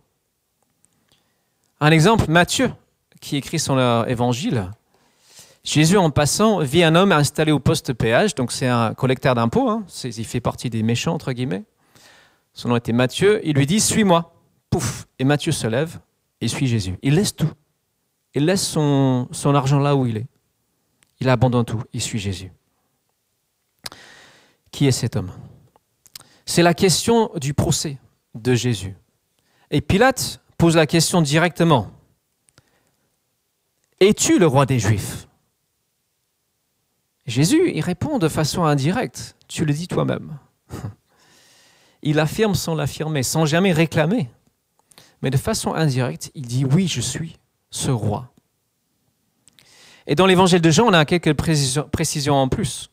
Un 1.79 1.91
exemple, 1.91 2.29
Matthieu, 2.29 2.71
qui 3.19 3.35
écrit 3.35 3.59
son 3.59 3.77
euh, 3.77 4.05
évangile. 4.05 4.71
Jésus, 5.63 5.97
en 5.97 6.09
passant, 6.11 6.59
vit 6.59 6.83
un 6.83 6.95
homme 6.95 7.11
installé 7.11 7.51
au 7.51 7.59
poste 7.59 7.93
péage, 7.93 8.35
donc 8.35 8.51
c'est 8.51 8.67
un 8.67 8.93
collecteur 8.93 9.35
d'impôts, 9.35 9.69
hein. 9.69 9.85
il 10.03 10.25
fait 10.25 10.41
partie 10.41 10.69
des 10.69 10.83
méchants, 10.83 11.13
entre 11.13 11.31
guillemets. 11.31 11.63
Son 12.53 12.69
nom 12.69 12.75
était 12.75 12.93
Matthieu. 12.93 13.41
Il 13.43 13.55
lui 13.55 13.65
dit 13.65 13.79
Suis-moi. 13.79 14.33
Pouf 14.69 15.07
Et 15.19 15.23
Matthieu 15.23 15.51
se 15.51 15.67
lève 15.67 15.99
et 16.41 16.47
suit 16.47 16.67
Jésus. 16.67 16.97
Il 17.01 17.15
laisse 17.15 17.35
tout. 17.35 17.51
Il 18.33 18.45
laisse 18.45 18.65
son, 18.65 19.27
son 19.31 19.53
argent 19.55 19.79
là 19.79 19.95
où 19.95 20.05
il 20.05 20.17
est. 20.17 20.27
Il 21.19 21.29
abandonne 21.29 21.65
tout. 21.65 21.81
Il 21.93 22.01
suit 22.01 22.19
Jésus. 22.19 22.51
Qui 24.71 24.87
est 24.87 24.91
cet 24.91 25.15
homme? 25.15 25.31
C'est 26.45 26.63
la 26.63 26.73
question 26.73 27.31
du 27.35 27.53
procès 27.53 27.97
de 28.35 28.53
Jésus. 28.53 28.95
Et 29.71 29.81
Pilate 29.81 30.41
pose 30.57 30.75
la 30.75 30.85
question 30.85 31.21
directement. 31.21 31.91
Es-tu 33.99 34.39
le 34.39 34.47
roi 34.47 34.65
des 34.65 34.79
Juifs? 34.79 35.27
Jésus, 37.25 37.71
il 37.73 37.81
répond 37.81 38.19
de 38.19 38.27
façon 38.27 38.63
indirecte. 38.63 39.35
Tu 39.47 39.65
le 39.65 39.73
dis 39.73 39.87
toi-même. 39.87 40.37
Il 42.05 42.19
affirme 42.19 42.53
sans 42.53 42.75
l'affirmer, 42.75 43.23
sans 43.23 43.45
jamais 43.45 43.71
réclamer. 43.71 44.29
Mais 45.21 45.29
de 45.29 45.37
façon 45.37 45.73
indirecte, 45.73 46.31
il 46.35 46.45
dit 46.45 46.65
oui, 46.65 46.89
je 46.89 46.99
suis 46.99 47.37
ce 47.71 47.91
roi. 47.91 48.33
Et 50.05 50.15
dans 50.15 50.25
l'évangile 50.25 50.59
de 50.59 50.69
Jean, 50.69 50.85
on 50.87 50.93
a 50.93 51.05
quelques 51.05 51.33
précisions 51.33 52.35
en 52.35 52.49
plus. 52.49 52.89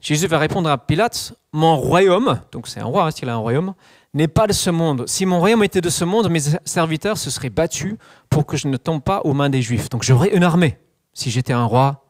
Jésus 0.00 0.26
va 0.26 0.38
répondre 0.38 0.70
à 0.70 0.78
Pilate, 0.78 1.34
mon 1.52 1.76
royaume, 1.76 2.40
donc 2.52 2.68
c'est 2.68 2.80
un 2.80 2.86
roi, 2.86 3.04
hein, 3.04 3.10
s'il 3.10 3.28
a 3.28 3.34
un 3.34 3.36
royaume, 3.36 3.74
n'est 4.14 4.28
pas 4.28 4.46
de 4.46 4.52
ce 4.52 4.70
monde. 4.70 5.08
Si 5.08 5.24
mon 5.24 5.38
royaume 5.38 5.64
était 5.64 5.80
de 5.80 5.90
ce 5.90 6.04
monde, 6.04 6.28
mes 6.28 6.40
serviteurs 6.64 7.16
se 7.18 7.30
seraient 7.30 7.50
battus 7.50 7.96
pour 8.28 8.46
que 8.46 8.56
je 8.56 8.68
ne 8.68 8.76
tombe 8.76 9.02
pas 9.02 9.20
aux 9.24 9.32
mains 9.32 9.50
des 9.50 9.62
Juifs. 9.62 9.88
Donc 9.88 10.02
j'aurais 10.02 10.34
une 10.34 10.44
armée 10.44 10.78
si 11.14 11.30
j'étais 11.30 11.52
un 11.52 11.64
roi 11.64 12.04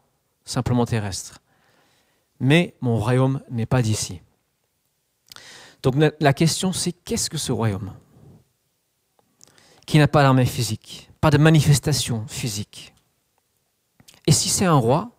simplement 0.44 0.84
terrestre. 0.84 1.38
Mais 2.40 2.74
mon 2.80 2.98
royaume 2.98 3.40
n'est 3.50 3.66
pas 3.66 3.82
d'ici. 3.82 4.20
Donc 5.82 5.94
la 6.18 6.32
question 6.32 6.72
c'est 6.72 6.92
qu'est-ce 6.92 7.30
que 7.30 7.38
ce 7.38 7.52
royaume 7.52 7.92
qui 9.86 9.98
n'a 9.98 10.08
pas 10.08 10.22
d'armée 10.22 10.46
physique, 10.46 11.10
pas 11.20 11.30
de 11.30 11.38
manifestation 11.38 12.24
physique? 12.28 12.94
Et 14.26 14.32
si 14.32 14.48
c'est 14.48 14.64
un 14.64 14.74
roi, 14.74 15.10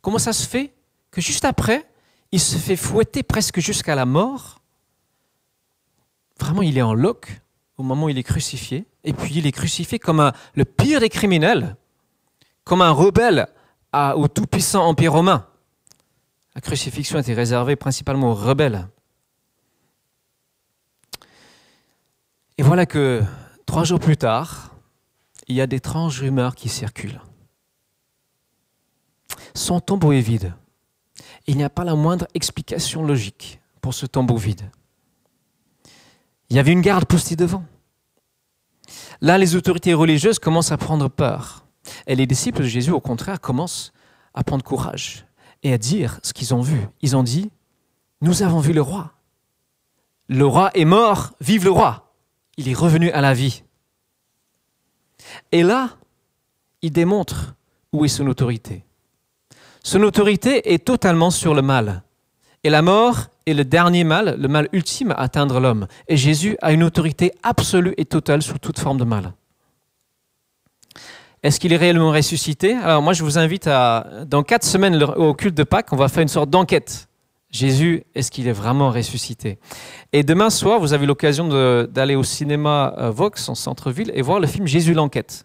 comment 0.00 0.18
ça 0.18 0.32
se 0.32 0.46
fait 0.46 0.72
que 1.10 1.20
juste 1.20 1.44
après, 1.44 1.88
il 2.32 2.40
se 2.40 2.56
fait 2.56 2.76
fouetter 2.76 3.22
presque 3.22 3.60
jusqu'à 3.60 3.94
la 3.94 4.06
mort 4.06 4.60
Vraiment, 6.40 6.62
il 6.62 6.76
est 6.78 6.82
en 6.82 6.94
loc 6.94 7.40
au 7.76 7.82
moment 7.82 8.06
où 8.06 8.08
il 8.08 8.18
est 8.18 8.22
crucifié, 8.22 8.86
et 9.02 9.12
puis 9.12 9.34
il 9.36 9.46
est 9.46 9.52
crucifié 9.52 9.98
comme 9.98 10.32
le 10.54 10.64
pire 10.64 11.00
des 11.00 11.08
criminels, 11.08 11.76
comme 12.64 12.82
un 12.82 12.90
rebelle 12.90 13.48
au 13.92 14.28
tout-puissant 14.28 14.86
Empire 14.86 15.12
romain. 15.12 15.46
La 16.54 16.60
crucifixion 16.60 17.18
était 17.18 17.34
réservée 17.34 17.76
principalement 17.76 18.30
aux 18.30 18.34
rebelles. 18.34 18.88
Et 22.58 22.62
voilà 22.62 22.86
que 22.86 23.22
trois 23.66 23.82
jours 23.82 23.98
plus 23.98 24.16
tard, 24.16 24.76
il 25.48 25.56
y 25.56 25.60
a 25.60 25.66
d'étranges 25.66 26.20
rumeurs 26.20 26.54
qui 26.54 26.68
circulent. 26.68 27.20
Son 29.54 29.80
tombeau 29.80 30.12
est 30.12 30.20
vide. 30.20 30.54
Il 31.46 31.56
n'y 31.56 31.64
a 31.64 31.70
pas 31.70 31.84
la 31.84 31.96
moindre 31.96 32.28
explication 32.34 33.04
logique 33.04 33.60
pour 33.80 33.94
ce 33.94 34.06
tombeau 34.06 34.36
vide. 34.36 34.70
Il 36.54 36.58
y 36.58 36.60
avait 36.60 36.70
une 36.70 36.82
garde 36.82 37.04
postée 37.06 37.34
devant. 37.34 37.64
Là, 39.20 39.38
les 39.38 39.56
autorités 39.56 39.92
religieuses 39.92 40.38
commencent 40.38 40.70
à 40.70 40.76
prendre 40.76 41.08
peur. 41.08 41.66
Et 42.06 42.14
les 42.14 42.28
disciples 42.28 42.62
de 42.62 42.68
Jésus, 42.68 42.92
au 42.92 43.00
contraire, 43.00 43.40
commencent 43.40 43.92
à 44.34 44.44
prendre 44.44 44.62
courage 44.62 45.26
et 45.64 45.72
à 45.72 45.78
dire 45.78 46.20
ce 46.22 46.32
qu'ils 46.32 46.54
ont 46.54 46.60
vu. 46.60 46.86
Ils 47.02 47.16
ont 47.16 47.24
dit, 47.24 47.50
nous 48.20 48.44
avons 48.44 48.60
vu 48.60 48.72
le 48.72 48.82
roi. 48.82 49.14
Le 50.28 50.46
roi 50.46 50.70
est 50.74 50.84
mort, 50.84 51.32
vive 51.40 51.64
le 51.64 51.72
roi. 51.72 52.14
Il 52.56 52.68
est 52.68 52.74
revenu 52.74 53.10
à 53.10 53.20
la 53.20 53.34
vie. 53.34 53.64
Et 55.50 55.64
là, 55.64 55.96
il 56.82 56.92
démontre 56.92 57.56
où 57.92 58.04
est 58.04 58.08
son 58.08 58.28
autorité. 58.28 58.84
Son 59.82 60.04
autorité 60.04 60.72
est 60.72 60.84
totalement 60.84 61.32
sur 61.32 61.52
le 61.52 61.62
mal. 61.62 62.03
Et 62.64 62.70
la 62.70 62.82
mort 62.82 63.26
est 63.46 63.52
le 63.52 63.64
dernier 63.64 64.04
mal, 64.04 64.36
le 64.38 64.48
mal 64.48 64.68
ultime 64.72 65.10
à 65.12 65.20
atteindre 65.20 65.60
l'homme. 65.60 65.86
Et 66.08 66.16
Jésus 66.16 66.56
a 66.62 66.72
une 66.72 66.82
autorité 66.82 67.32
absolue 67.42 67.94
et 67.98 68.06
totale 68.06 68.40
sur 68.42 68.58
toute 68.58 68.78
forme 68.78 68.98
de 68.98 69.04
mal. 69.04 69.34
Est-ce 71.42 71.60
qu'il 71.60 71.74
est 71.74 71.76
réellement 71.76 72.10
ressuscité? 72.10 72.72
Alors 72.72 73.02
moi, 73.02 73.12
je 73.12 73.22
vous 73.22 73.36
invite 73.36 73.66
à, 73.66 74.06
dans 74.26 74.42
quatre 74.42 74.64
semaines 74.64 75.02
au 75.02 75.34
culte 75.34 75.54
de 75.54 75.62
Pâques, 75.62 75.92
on 75.92 75.96
va 75.96 76.08
faire 76.08 76.22
une 76.22 76.28
sorte 76.28 76.48
d'enquête. 76.48 77.06
Jésus, 77.50 78.02
est-ce 78.14 78.30
qu'il 78.30 78.48
est 78.48 78.52
vraiment 78.52 78.90
ressuscité? 78.90 79.58
Et 80.14 80.22
demain 80.22 80.48
soir, 80.48 80.80
vous 80.80 80.94
avez 80.94 81.04
l'occasion 81.04 81.84
d'aller 81.84 82.16
au 82.16 82.24
cinéma 82.24 82.94
euh, 82.98 83.10
Vox 83.10 83.48
en 83.48 83.54
centre-ville 83.54 84.10
et 84.14 84.22
voir 84.22 84.40
le 84.40 84.46
film 84.46 84.66
Jésus 84.66 84.94
l'enquête, 84.94 85.44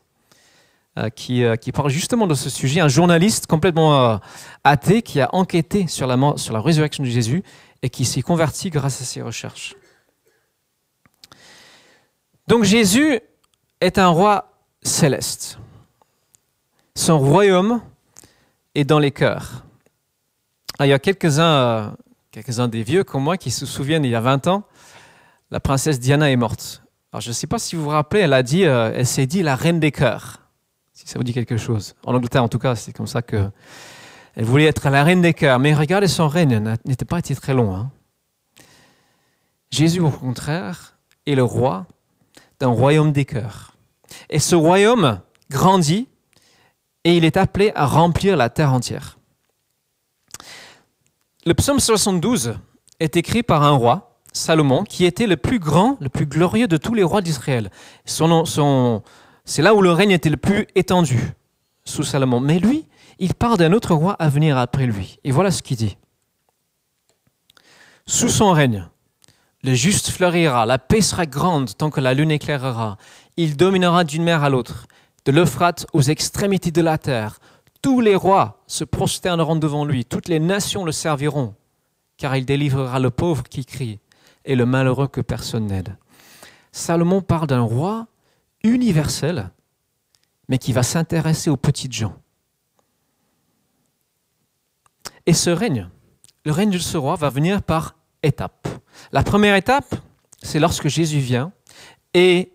qui, 1.15 1.43
euh, 1.43 1.55
qui, 1.55 1.71
parle 1.71 1.89
justement 1.89 2.27
de 2.27 2.33
ce 2.33 2.49
sujet. 2.49 2.81
Un 2.81 2.87
journaliste 2.87 3.47
complètement 3.47 4.19
athée 4.63 5.01
qui 5.01 5.21
a 5.21 5.29
enquêté 5.33 5.87
sur 5.87 6.07
la, 6.07 6.37
sur 6.37 6.53
la 6.53 6.61
résurrection 6.61 7.03
de 7.03 7.09
Jésus 7.09 7.43
et 7.81 7.89
qui 7.89 8.05
s'est 8.05 8.21
converti 8.21 8.69
grâce 8.69 9.01
à 9.01 9.05
ses 9.05 9.21
recherches. 9.21 9.75
Donc 12.47 12.63
Jésus 12.63 13.19
est 13.79 13.97
un 13.97 14.07
roi 14.07 14.53
céleste. 14.81 15.59
Son 16.95 17.19
royaume 17.19 17.81
est 18.75 18.83
dans 18.83 18.99
les 18.99 19.11
cœurs. 19.11 19.63
Ah, 20.79 20.87
il 20.87 20.89
y 20.89 20.93
a 20.93 20.99
quelques-uns 20.99 21.43
euh, 21.43 21.89
quelques 22.31 22.67
des 22.69 22.83
vieux 22.83 23.03
comme 23.03 23.23
moi 23.23 23.37
qui 23.37 23.51
se 23.51 23.65
souviennent, 23.65 24.05
il 24.05 24.11
y 24.11 24.15
a 24.15 24.21
20 24.21 24.47
ans, 24.47 24.63
la 25.51 25.59
princesse 25.59 25.99
Diana 25.99 26.31
est 26.31 26.35
morte. 26.35 26.83
Alors, 27.11 27.21
je 27.21 27.29
ne 27.29 27.33
sais 27.33 27.47
pas 27.47 27.59
si 27.59 27.75
vous 27.75 27.83
vous 27.83 27.89
rappelez, 27.89 28.21
elle 28.21 28.33
euh, 28.33 28.91
elle 28.95 29.05
s'est 29.05 29.25
dit 29.25 29.43
la 29.43 29.55
reine 29.55 29.79
des 29.79 29.91
cœurs, 29.91 30.41
si 30.99 31.07
ça 31.07 31.17
vous 31.17 31.23
dit 31.23 31.33
quelque 31.33 31.55
chose. 31.55 31.95
En 32.05 32.13
Angleterre, 32.13 32.43
en 32.43 32.49
tout 32.49 32.59
cas, 32.59 32.75
c'est 32.75 32.91
comme 32.91 33.07
ça 33.07 33.21
que 33.21 33.49
elle 34.35 34.43
voulait 34.43 34.65
être 34.65 34.89
la 34.89 35.03
reine 35.03 35.21
des 35.21 35.33
cœurs. 35.33 35.57
Mais 35.57 35.73
regardez, 35.73 36.07
son 36.07 36.27
règne 36.27 36.77
n'était 36.85 37.05
pas 37.05 37.19
été 37.19 37.33
très 37.35 37.53
long. 37.53 37.73
Hein. 37.73 37.89
Jésus, 39.71 40.01
au 40.01 40.09
contraire, 40.09 40.97
est 41.25 41.35
le 41.35 41.43
roi 41.43 41.85
d'un 42.59 42.67
royaume 42.67 43.13
des 43.13 43.23
cœurs. 43.23 43.73
Et 44.29 44.39
ce 44.39 44.55
royaume 44.55 45.21
grandit 45.49 46.07
et 47.05 47.15
il 47.15 47.23
est 47.23 47.37
appelé 47.37 47.71
à 47.75 47.85
remplir 47.85 48.35
la 48.35 48.49
terre 48.49 48.73
entière. 48.73 49.17
Le 51.45 51.53
psaume 51.53 51.79
72 51.79 52.55
est 52.99 53.15
écrit 53.15 53.43
par 53.43 53.63
un 53.63 53.71
roi, 53.71 54.19
Salomon, 54.33 54.83
qui 54.83 55.05
était 55.05 55.27
le 55.27 55.37
plus 55.37 55.59
grand, 55.59 55.97
le 56.01 56.09
plus 56.09 56.25
glorieux 56.25 56.67
de 56.67 56.75
tous 56.75 56.93
les 56.93 57.03
rois 57.03 57.21
d'Israël. 57.21 57.71
Son, 58.05 59.01
c'est 59.49 59.63
là 59.63 59.73
où 59.73 59.81
le 59.81 59.91
règne 59.91 60.11
était 60.11 60.29
le 60.29 60.37
plus 60.37 60.67
étendu, 60.75 61.19
sous 61.83 62.03
Salomon. 62.03 62.39
Mais 62.39 62.59
lui, 62.59 62.85
il 63.17 63.33
parle 63.33 63.57
d'un 63.57 63.73
autre 63.73 63.95
roi 63.95 64.13
à 64.19 64.29
venir 64.29 64.59
après 64.59 64.85
lui. 64.85 65.17
Et 65.23 65.31
voilà 65.31 65.49
ce 65.49 65.63
qu'il 65.63 65.75
dit. 65.75 65.97
Sous 68.05 68.29
son 68.29 68.51
règne, 68.51 68.87
le 69.63 69.73
juste 69.73 70.09
fleurira, 70.11 70.67
la 70.67 70.77
paix 70.77 71.01
sera 71.01 71.25
grande 71.25 71.75
tant 71.75 71.89
que 71.89 71.99
la 71.99 72.13
lune 72.13 72.29
éclairera. 72.29 72.97
Il 73.37 73.57
dominera 73.57 74.03
d'une 74.03 74.21
mer 74.21 74.43
à 74.43 74.51
l'autre 74.51 74.85
de 75.25 75.31
l'Euphrate 75.31 75.87
aux 75.93 76.03
extrémités 76.03 76.69
de 76.69 76.81
la 76.81 76.99
terre. 76.99 77.39
Tous 77.81 78.01
les 78.01 78.15
rois 78.15 78.61
se 78.67 78.83
prosterneront 78.83 79.55
devant 79.55 79.83
lui, 79.83 80.05
toutes 80.05 80.27
les 80.27 80.39
nations 80.39 80.85
le 80.85 80.91
serviront, 80.91 81.55
car 82.17 82.35
il 82.35 82.45
délivrera 82.45 82.99
le 82.99 83.09
pauvre 83.09 83.41
qui 83.41 83.65
crie 83.65 83.99
et 84.45 84.55
le 84.55 84.67
malheureux 84.67 85.07
que 85.07 85.21
personne 85.21 85.65
n'aide. 85.65 85.97
Salomon 86.71 87.23
parle 87.23 87.47
d'un 87.47 87.61
roi 87.61 88.05
universel, 88.63 89.51
mais 90.47 90.57
qui 90.57 90.73
va 90.73 90.83
s'intéresser 90.83 91.49
aux 91.49 91.57
petites 91.57 91.93
gens. 91.93 92.15
Et 95.25 95.33
ce 95.33 95.49
règne, 95.49 95.89
le 96.45 96.51
règne 96.51 96.71
de 96.71 96.77
ce 96.77 96.97
roi 96.97 97.15
va 97.15 97.29
venir 97.29 97.61
par 97.61 97.95
étapes. 98.23 98.67
La 99.11 99.23
première 99.23 99.55
étape, 99.55 99.95
c'est 100.41 100.59
lorsque 100.59 100.87
Jésus 100.87 101.19
vient 101.19 101.51
et 102.13 102.53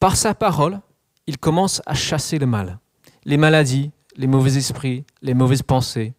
par 0.00 0.16
sa 0.16 0.34
parole, 0.34 0.80
il 1.26 1.38
commence 1.38 1.82
à 1.84 1.94
chasser 1.94 2.38
le 2.38 2.46
mal, 2.46 2.78
les 3.24 3.36
maladies, 3.36 3.90
les 4.16 4.26
mauvais 4.26 4.56
esprits, 4.56 5.04
les 5.20 5.34
mauvaises 5.34 5.62
pensées, 5.62 6.14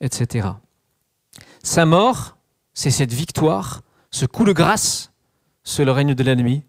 etc. 0.00 0.48
Sa 1.62 1.86
mort, 1.86 2.36
c'est 2.72 2.90
cette 2.90 3.12
victoire, 3.12 3.82
ce 4.10 4.26
coup 4.26 4.44
de 4.44 4.52
grâce 4.52 5.12
sur 5.62 5.84
le 5.84 5.92
règne 5.92 6.14
de 6.14 6.22
l'ennemi, 6.22 6.64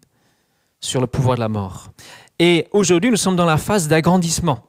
sur 0.80 1.00
le 1.00 1.06
pouvoir 1.06 1.36
de 1.36 1.40
la 1.40 1.48
mort. 1.48 1.88
Et 2.38 2.68
aujourd'hui, 2.72 3.10
nous 3.10 3.16
sommes 3.16 3.36
dans 3.36 3.46
la 3.46 3.56
phase 3.56 3.88
d'agrandissement. 3.88 4.66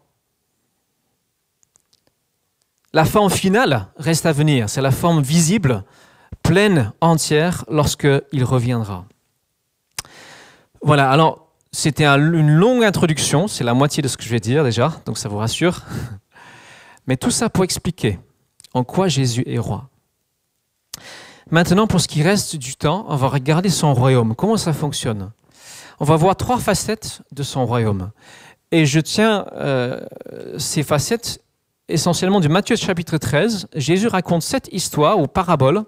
La 2.94 3.06
forme 3.06 3.30
finale 3.30 3.88
reste 3.98 4.26
à 4.26 4.32
venir. 4.32 4.70
C'est 4.70 4.82
la 4.82 4.92
forme 4.92 5.22
visible, 5.22 5.84
pleine, 6.44 6.94
entière, 7.02 7.66
lorsqu'il 7.70 8.44
reviendra. 8.44 9.06
Voilà, 10.82 11.12
alors 11.12 11.48
c'était 11.72 12.06
une 12.06 12.56
longue 12.56 12.84
introduction, 12.84 13.48
c'est 13.48 13.64
la 13.64 13.74
moitié 13.74 14.02
de 14.02 14.08
ce 14.08 14.18
que 14.18 14.24
je 14.24 14.30
vais 14.30 14.40
dire 14.40 14.64
déjà, 14.64 14.94
donc 15.06 15.18
ça 15.18 15.28
vous 15.30 15.38
rassure. 15.38 15.82
Mais 17.08 17.18
tout 17.18 17.32
ça 17.32 17.50
pour 17.50 17.64
expliquer 17.64 18.20
en 18.74 18.84
quoi 18.84 19.08
Jésus 19.08 19.44
est 19.46 19.60
roi. 19.60 19.90
Maintenant, 21.50 21.88
pour 21.88 22.02
ce 22.02 22.08
qui 22.08 22.24
reste 22.24 22.56
du 22.56 22.76
temps, 22.76 23.06
on 23.08 23.16
va 23.16 23.28
regarder 23.28 23.70
son 23.70 23.94
royaume. 23.94 24.36
Comment 24.36 24.58
ça 24.58 24.74
fonctionne? 24.74 25.32
On 26.00 26.06
va 26.06 26.16
voir 26.16 26.36
trois 26.36 26.60
facettes 26.60 27.22
de 27.32 27.44
son 27.44 27.66
royaume. 27.66 28.12
Et 28.72 28.86
je 28.86 29.00
tiens 29.00 29.48
euh, 29.54 30.00
ces 30.58 30.84
facettes 30.84 31.42
essentiellement 31.88 32.39
du 32.39 32.50
Matthieu 32.50 32.75
chapitre 32.75 33.18
13. 33.18 33.68
Jésus 33.75 34.08
raconte 34.08 34.44
cette 34.44 34.68
histoire 34.72 35.20
ou 35.20 35.27
parabole 35.27 35.84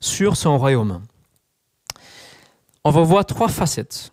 sur 0.00 0.36
son 0.36 0.58
royaume. 0.58 1.02
On 2.84 2.90
va 2.90 3.02
voir 3.02 3.26
trois 3.26 3.48
facettes. 3.48 4.12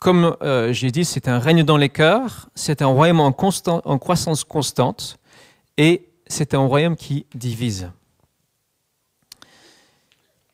Comme 0.00 0.36
euh, 0.42 0.72
j'ai 0.72 0.90
dit, 0.90 1.04
c'est 1.04 1.28
un 1.28 1.38
règne 1.38 1.62
dans 1.62 1.76
les 1.76 1.88
cœurs, 1.88 2.50
c'est 2.54 2.82
un 2.82 2.86
royaume 2.86 3.20
en, 3.20 3.34
en 3.84 3.98
croissance 3.98 4.44
constante 4.44 5.18
et 5.78 6.08
c'est 6.26 6.54
un 6.54 6.66
royaume 6.66 6.96
qui 6.96 7.26
divise. 7.34 7.90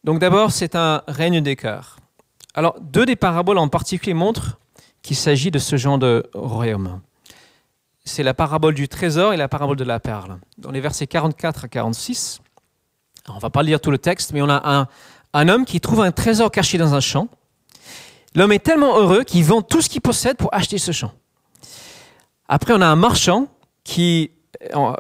Donc 0.05 0.19
d'abord, 0.19 0.53
c'est 0.53 0.75
un 0.77 1.03
règne 1.09 1.41
des 1.41 1.57
cœurs. 1.57 2.00
Alors, 2.55 2.77
deux 2.81 3.07
des 3.07 3.17
paraboles 3.17 3.59
en 3.59 3.69
particulier 3.69 4.15
montrent 4.15 4.59
qu'il 5.03 5.17
s'agit 5.17 5.51
de 5.51 5.59
ce 5.59 5.77
genre 5.77 5.99
de 5.99 6.29
royaume. 6.35 7.01
C'est 8.05 8.23
la 8.23 8.35
parabole 8.35 8.75
du 8.75 8.89
trésor 8.89 9.33
et 9.33 9.37
la 9.37 9.49
parabole 9.49 9.77
de 9.77 9.85
la 9.85 10.01
perle. 10.01 10.39
Dans 10.59 10.71
les 10.71 10.81
versets 10.81 11.07
44 11.07 11.67
à 11.67 11.69
46, 11.69 12.41
on 13.29 13.37
ne 13.37 13.41
va 13.41 13.51
pas 13.51 13.63
lire 13.63 13.81
tout 13.81 13.91
le 13.91 13.99
texte, 13.99 14.33
mais 14.33 14.43
on 14.43 14.49
a 14.49 14.89
un, 15.33 15.49
homme 15.49 15.65
qui 15.65 15.81
trouve 15.81 16.01
un 16.01 16.11
trésor 16.11 16.51
caché 16.51 16.77
dans 16.77 16.95
un 16.95 17.01
champ. 17.01 17.29
L'homme 18.35 18.53
est 18.53 18.65
tellement 18.65 18.99
heureux 18.99 19.23
qu'il 19.23 19.45
vend 19.45 19.63
tout 19.63 19.81
ce 19.81 19.89
qu'il 19.89 20.01
possède 20.01 20.37
pour 20.37 20.53
acheter 20.53 20.79
ce 20.79 20.93
champ. 20.93 21.13
Après, 22.49 22.73
on 22.75 22.81
a 22.81 22.87
un 22.87 22.97
marchand 22.97 23.47
qui, 23.85 24.33
euh, 24.75 24.93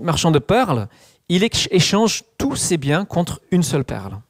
marchand 0.00 0.30
de 0.30 0.38
perles, 0.38 0.88
il 1.28 1.48
échange 1.70 2.24
tous 2.38 2.56
ses 2.56 2.76
biens 2.76 3.04
contre 3.04 3.40
une 3.50 3.62
seule 3.62 3.84
perle. 3.84 4.20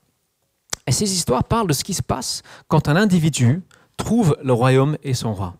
Et 0.88 0.92
ces 0.92 1.12
histoires 1.12 1.44
parlent 1.44 1.66
de 1.66 1.74
ce 1.74 1.84
qui 1.84 1.92
se 1.92 2.02
passe 2.02 2.40
quand 2.66 2.88
un 2.88 2.96
individu 2.96 3.62
trouve 3.98 4.38
le 4.42 4.54
royaume 4.54 4.96
et 5.02 5.12
son 5.12 5.34
roi. 5.34 5.54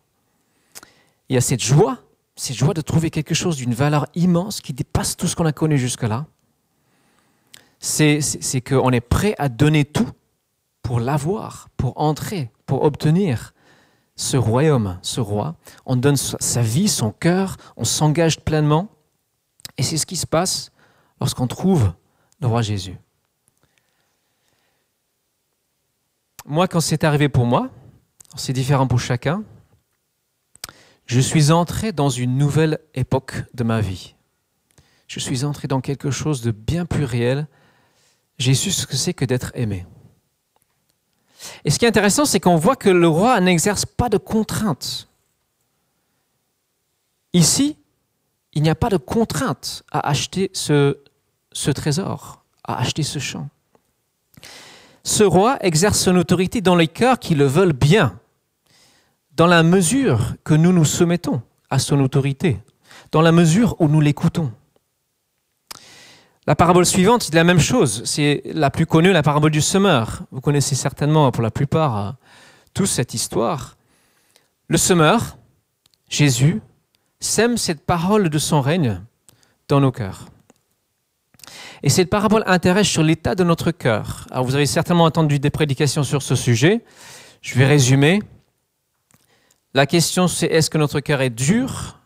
Il 1.29 1.35
y 1.35 1.37
a 1.37 1.43
cette 1.43 1.63
joie, 1.63 1.99
cette 2.35 2.57
joie 2.57 2.73
de 2.73 2.81
trouver 2.81 3.11
quelque 3.11 3.35
chose 3.35 3.59
d'une 3.59 3.75
valeur 3.75 4.07
immense 4.15 4.63
qui 4.63 4.73
dépasse 4.73 5.19
tout 5.19 5.27
ce 5.27 5.37
qu'on 5.37 5.45
a 5.45 5.53
connu 5.53 5.77
jusque-là. 5.77 6.25
C'est 7.79 8.23
qu'on 8.67 8.91
est 8.91 9.03
prêt 9.03 9.35
à 9.37 9.51
donner 9.51 9.85
tout 9.85 10.09
pour 10.81 10.99
l'avoir, 10.99 11.69
pour 11.77 12.01
entrer, 12.01 12.51
pour 12.65 12.83
obtenir 12.85 13.53
ce 14.17 14.39
royaume, 14.39 14.99
ce 15.03 15.21
roi. 15.21 15.57
On 15.85 15.97
donne 15.97 16.17
sa 16.17 16.63
vie, 16.63 16.89
son 16.89 17.11
cœur, 17.11 17.59
on 17.77 17.85
s'engage 17.85 18.41
pleinement. 18.41 18.89
Et 19.77 19.83
c'est 19.83 19.99
ce 19.99 20.07
qui 20.07 20.17
se 20.17 20.27
passe 20.27 20.71
lorsqu'on 21.21 21.47
trouve 21.47 21.93
le 22.41 22.47
roi 22.47 22.63
Jésus. 22.63 22.97
Moi, 26.49 26.67
quand 26.67 26.81
c'est 26.81 27.05
arrivé 27.05 27.29
pour 27.29 27.45
moi, 27.45 27.69
c'est 28.35 28.55
différent 28.55 28.87
pour 28.87 28.99
chacun, 28.99 29.45
je 31.05 31.21
suis 31.21 31.53
entré 31.53 31.93
dans 31.93 32.09
une 32.09 32.39
nouvelle 32.39 32.79
époque 32.95 33.45
de 33.55 33.65
ma 33.65 33.81
vie. 33.81 34.15
Je 35.07 35.21
suis 35.21 35.45
entré 35.45 35.69
dans 35.69 35.81
quelque 35.81 36.11
chose 36.11 36.41
de 36.41 36.51
bien 36.51 36.87
plus 36.87 37.05
réel. 37.05 37.47
J'ai 38.39 38.55
su 38.55 38.71
ce 38.71 38.87
que 38.87 38.97
c'est 38.97 39.15
que 39.15 39.25
d'être 39.25 39.53
aimé. 39.55 39.87
Et 41.65 41.71
ce 41.71 41.79
qui 41.79 41.85
est 41.85 41.89
intéressant, 41.89 42.25
c'est 42.25 42.41
qu'on 42.41 42.57
voit 42.57 42.77
que 42.77 42.91
le 42.91 43.09
roi 43.09 43.41
n'exerce 43.41 43.85
pas 43.85 44.09
de 44.09 44.19
contraintes. 44.19 45.09
Ici, 47.35 47.77
il 48.55 48.63
n'y 48.63 48.71
a 48.71 48.75
pas 48.75 48.89
de 48.89 48.97
contrainte 48.97 49.83
à 49.93 50.09
acheter 50.09 50.51
ce, 50.55 50.99
ce 51.53 51.71
trésor, 51.71 52.45
à 52.65 52.79
acheter 52.79 53.03
ce 53.03 53.19
champ 53.19 53.49
ce 55.05 55.25
roi 55.25 55.59
exerce 55.61 55.99
son 55.99 56.17
autorité 56.17 56.61
dans 56.61 56.77
les 56.77 56.89
cœurs 56.89 57.19
qui 57.19 57.35
le 57.35 57.47
veulent 57.47 57.73
bien, 57.73 58.19
dans 59.37 59.47
la 59.47 59.63
mesure 59.63 60.35
que 60.45 60.55
nous 60.55 60.73
nous 60.73 60.85
soumettons 60.85 61.43
à 61.71 61.79
son 61.79 62.01
autorité, 62.01 62.59
dans 63.13 63.23
la 63.23 63.33
mesure 63.33 63.77
où 63.81 63.89
nous 63.89 64.01
l'écoutons. 64.01 64.53
La 66.49 66.57
parabole 66.57 66.87
suivante, 66.87 67.25
c'est 67.25 67.35
la 67.35 67.45
même 67.45 67.61
chose. 67.61 68.01
C'est 68.07 68.41
la 68.47 68.71
plus 68.71 68.87
connue, 68.87 69.13
la 69.13 69.23
parabole 69.23 69.51
du 69.51 69.61
semeur. 69.61 70.23
Vous 70.33 70.41
connaissez 70.41 70.75
certainement 70.75 71.31
pour 71.31 71.43
la 71.43 71.51
plupart 71.51 71.99
euh, 71.99 72.11
tous 72.73 72.87
cette 72.87 73.13
histoire. 73.13 73.77
Le 74.67 74.79
semeur, 74.79 75.37
Jésus, 76.09 76.63
sème 77.21 77.59
cette 77.59 77.85
parole 77.85 78.31
de 78.31 78.39
son 78.39 78.63
règne 78.63 79.03
dans 79.69 79.81
nos 79.81 79.93
cœurs. 79.93 80.25
Et 81.83 81.89
cette 81.89 82.11
parabole 82.11 82.43
intéresse 82.47 82.89
sur 82.89 83.03
l'état 83.03 83.35
de 83.35 83.45
notre 83.45 83.71
cœur. 83.71 84.27
Alors 84.31 84.45
vous 84.45 84.55
avez 84.55 84.67
certainement 84.67 85.05
entendu 85.05 85.39
des 85.39 85.51
prédications 85.51 86.03
sur 86.03 86.23
ce 86.23 86.35
sujet. 86.35 86.85
Je 87.41 87.57
vais 87.57 87.67
résumer. 87.67 88.21
La 89.75 89.87
question 89.87 90.27
c'est 90.27 90.47
est-ce 90.47 90.71
que 90.71 90.79
notre 90.79 91.01
cœur 91.01 91.21
est 91.21 91.31
dur, 91.31 92.01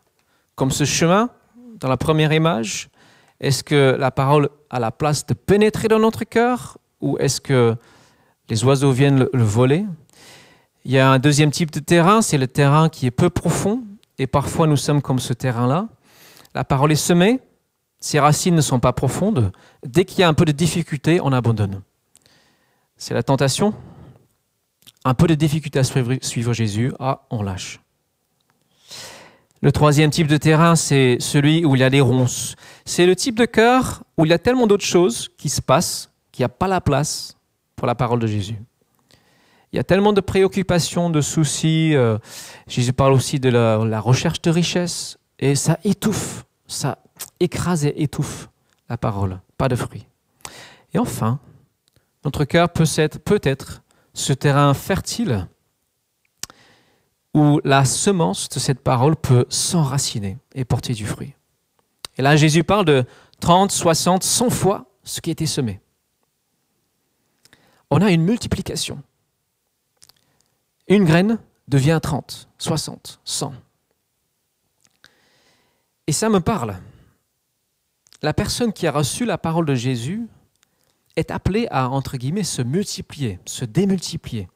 comme 0.55 0.71
ce 0.71 0.85
chemin 0.85 1.31
dans 1.81 1.89
la 1.89 1.97
première 1.97 2.33
image? 2.33 2.91
Est-ce 3.41 3.65
que 3.65 3.97
la 3.99 4.11
parole 4.11 4.51
a 4.71 4.79
la 4.79 4.91
place 4.91 5.27
de 5.27 5.35
pénétrer 5.35 5.89
dans 5.89 5.99
notre 5.99 6.25
cœur? 6.25 6.79
Ou 7.01 7.17
est-ce 7.19 7.41
que 7.41 7.75
les 8.49 8.65
oiseaux 8.65 8.93
viennent 8.93 9.21
le, 9.21 9.31
le 9.33 9.43
voler? 9.43 9.87
Il 10.85 10.93
y 10.93 10.99
a 10.99 11.11
un 11.11 11.19
deuxième 11.19 11.51
type 11.51 11.71
de 11.71 11.81
terrain, 11.81 12.23
c'est 12.23 12.39
le 12.39 12.47
terrain 12.47 12.89
qui 12.89 13.07
est 13.07 13.11
peu 13.11 13.31
profond 13.31 13.83
et 14.19 14.27
parfois 14.27 14.67
nous 14.67 14.77
sommes 14.77 15.01
comme 15.01 15.19
ce 15.19 15.33
terrain-là. 15.33 15.89
La 16.55 16.65
parole 16.65 16.93
est 16.93 16.97
semée, 16.97 17.41
ses 18.03 18.19
racines 18.19 18.57
ne 18.57 18.61
sont 18.61 18.81
pas 18.81 18.93
profondes. 18.93 19.53
Dès 19.87 20.05
qu'il 20.05 20.19
y 20.19 20.23
a 20.25 20.29
un 20.29 20.35
peu 20.35 20.45
de 20.45 20.51
difficulté, 20.51 21.21
on 21.23 21.33
abandonne. 21.33 21.83
C'est 22.97 23.15
la 23.15 23.23
tentation. 23.23 23.75
Un 25.05 25.15
peu 25.15 25.29
de 25.29 25.37
difficulté 25.37 25.79
à 25.79 25.85
suivre 25.85 26.53
Jésus, 26.53 26.93
ah, 26.99 27.23
on 27.31 27.43
lâche. 27.43 27.81
Le 29.61 29.71
troisième 29.71 30.11
type 30.11 30.27
de 30.27 30.37
terrain, 30.37 30.75
c'est 30.75 31.17
celui 31.21 31.65
où 31.65 31.77
il 31.77 31.81
y 31.81 31.85
a 31.85 31.91
des 31.91 32.01
ronces. 32.01 32.57
C'est 32.85 33.07
le 33.07 33.15
type 33.15 33.38
de 33.38 33.45
cœur 33.45 34.03
où 34.19 34.25
il 34.25 34.31
y 34.31 34.35
a 34.35 34.38
tellement 34.38 34.67
d'autres 34.67 34.85
choses 34.85 35.31
qui 35.38 35.49
se 35.49 35.62
passent 35.62 36.11
qu'il 36.33 36.43
n'y 36.43 36.47
a 36.47 36.49
pas 36.49 36.67
la 36.67 36.81
place 36.81 37.37
pour 37.77 37.87
la 37.87 37.95
parole 37.95 38.19
de 38.19 38.27
Jésus. 38.27 38.57
Il 39.73 39.77
y 39.77 39.79
a 39.79 39.85
tellement 39.85 40.12
de 40.12 40.21
préoccupations, 40.21 41.09
de 41.09 41.21
soucis. 41.21 41.95
Euh, 41.95 42.19
Jésus 42.67 42.93
parle 42.93 43.12
aussi 43.12 43.38
de 43.38 43.49
la, 43.49 43.85
la 43.85 44.01
recherche 44.01 44.43
de 44.43 44.51
richesse 44.51 45.19
et 45.38 45.55
ça 45.55 45.79
étouffe, 45.85 46.45
ça 46.67 46.99
écrase 47.41 47.85
et 47.85 48.03
étouffe 48.03 48.49
la 48.89 48.97
parole, 48.97 49.41
pas 49.57 49.69
de 49.69 49.77
fruit. 49.77 50.07
Et 50.95 50.99
enfin, 50.99 51.41
notre 52.25 52.45
cœur 52.45 52.69
peut 52.69 52.85
être, 52.97 53.19
peut 53.19 53.41
être 53.43 53.83
ce 54.15 54.33
terrain 54.33 54.75
fertile 54.75 55.49
où 57.35 57.61
la 57.65 57.85
semence 57.85 58.49
de 58.49 58.59
cette 58.59 58.81
parole 58.81 59.17
peut 59.17 59.47
s'enraciner 59.49 60.39
et 60.55 60.65
porter 60.65 60.93
du 60.93 61.07
fruit. 61.07 61.35
Et 62.19 62.23
là, 62.23 62.37
Jésus 62.37 62.63
parle 62.63 62.85
de 62.85 63.05
30, 63.41 63.73
60, 63.73 64.23
100 64.23 64.51
fois 64.51 64.87
ce 65.03 65.21
qui 65.21 65.31
a 65.31 65.33
été 65.33 65.47
semé. 65.47 65.81
On 67.91 68.01
a 68.03 68.11
une 68.11 68.23
multiplication. 68.23 69.03
Une 70.89 71.05
graine 71.05 71.39
devient 71.69 72.01
30, 72.03 72.49
60, 72.59 73.21
100. 73.25 73.55
Et 76.07 76.13
ça 76.13 76.29
me 76.29 76.41
parle 76.41 76.79
la 78.23 78.33
personne 78.33 78.73
qui 78.73 78.87
a 78.87 78.93
reçu 78.93 79.25
la 79.25 79.39
parole 79.39 79.67
de 79.67 79.75
Jésus 79.75 80.27
est 81.17 81.31
appelée 81.31 81.67
à, 81.71 81.91
entre 81.91 82.17
guillemets, 82.17 82.45
se 82.45 82.63
multiplier, 82.63 83.39
se 83.45 83.65
démultiplier, 83.65 84.49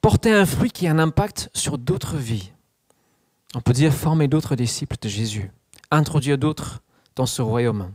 porter 0.00 0.32
un 0.32 0.46
fruit 0.46 0.70
qui 0.70 0.86
a 0.86 0.92
un 0.92 0.98
impact 0.98 1.50
sur 1.54 1.78
d'autres 1.78 2.16
vies. 2.16 2.52
On 3.54 3.60
peut 3.60 3.72
dire 3.72 3.92
former 3.92 4.28
d'autres 4.28 4.54
disciples 4.54 4.96
de 5.00 5.08
Jésus, 5.08 5.50
introduire 5.90 6.38
d'autres 6.38 6.82
dans 7.16 7.26
ce 7.26 7.42
royaume. 7.42 7.92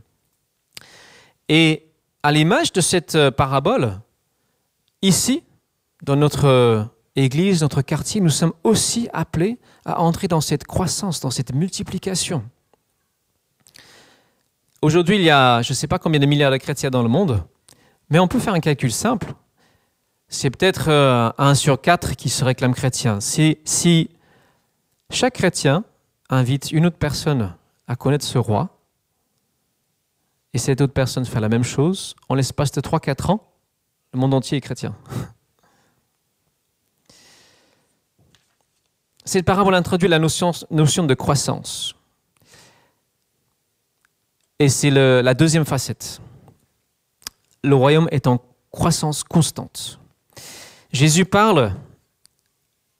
Et 1.48 1.86
à 2.22 2.32
l'image 2.32 2.72
de 2.72 2.80
cette 2.80 3.14
euh, 3.14 3.30
parabole, 3.30 4.00
ici, 5.00 5.44
dans 6.02 6.16
notre 6.16 6.46
euh, 6.46 6.84
église, 7.14 7.62
notre 7.62 7.82
quartier, 7.82 8.20
nous 8.20 8.30
sommes 8.30 8.52
aussi 8.64 9.08
appelés 9.12 9.58
à 9.84 10.00
entrer 10.00 10.28
dans 10.28 10.40
cette 10.40 10.64
croissance, 10.64 11.20
dans 11.20 11.30
cette 11.30 11.54
multiplication. 11.54 12.44
Aujourd'hui, 14.82 15.14
il 15.14 15.22
y 15.22 15.30
a 15.30 15.62
je 15.62 15.70
ne 15.70 15.76
sais 15.76 15.86
pas 15.86 16.00
combien 16.00 16.18
de 16.18 16.26
milliards 16.26 16.50
de 16.50 16.56
chrétiens 16.56 16.90
dans 16.90 17.04
le 17.04 17.08
monde, 17.08 17.44
mais 18.10 18.18
on 18.18 18.26
peut 18.26 18.40
faire 18.40 18.54
un 18.54 18.58
calcul 18.58 18.90
simple. 18.90 19.32
C'est 20.26 20.50
peut-être 20.50 20.88
euh, 20.88 21.30
un 21.38 21.54
sur 21.54 21.80
quatre 21.80 22.16
qui 22.16 22.28
se 22.28 22.44
réclame 22.44 22.74
chrétien. 22.74 23.20
Si, 23.20 24.10
chaque 25.10 25.34
chrétien 25.34 25.84
invite 26.30 26.72
une 26.72 26.86
autre 26.86 26.96
personne 26.96 27.54
à 27.86 27.94
connaître 27.94 28.24
ce 28.24 28.38
roi, 28.38 28.80
et 30.52 30.58
cette 30.58 30.80
autre 30.80 30.92
personne 30.92 31.24
fait 31.26 31.38
la 31.38 31.48
même 31.48 31.62
chose, 31.62 32.16
en 32.28 32.34
l'espace 32.34 32.72
de 32.72 32.80
3-4 32.80 33.30
ans, 33.30 33.52
le 34.12 34.18
monde 34.18 34.34
entier 34.34 34.58
est 34.58 34.60
chrétien. 34.60 34.96
Cette 39.24 39.46
parabole 39.46 39.76
introduit 39.76 40.08
la 40.08 40.18
notion 40.18 40.50
de 40.50 41.14
croissance. 41.14 41.94
Et 44.62 44.68
c'est 44.68 44.90
la 44.90 45.34
deuxième 45.34 45.64
facette. 45.64 46.20
Le 47.64 47.74
royaume 47.74 48.06
est 48.12 48.28
en 48.28 48.38
croissance 48.70 49.24
constante. 49.24 49.98
Jésus 50.92 51.24
parle 51.24 51.74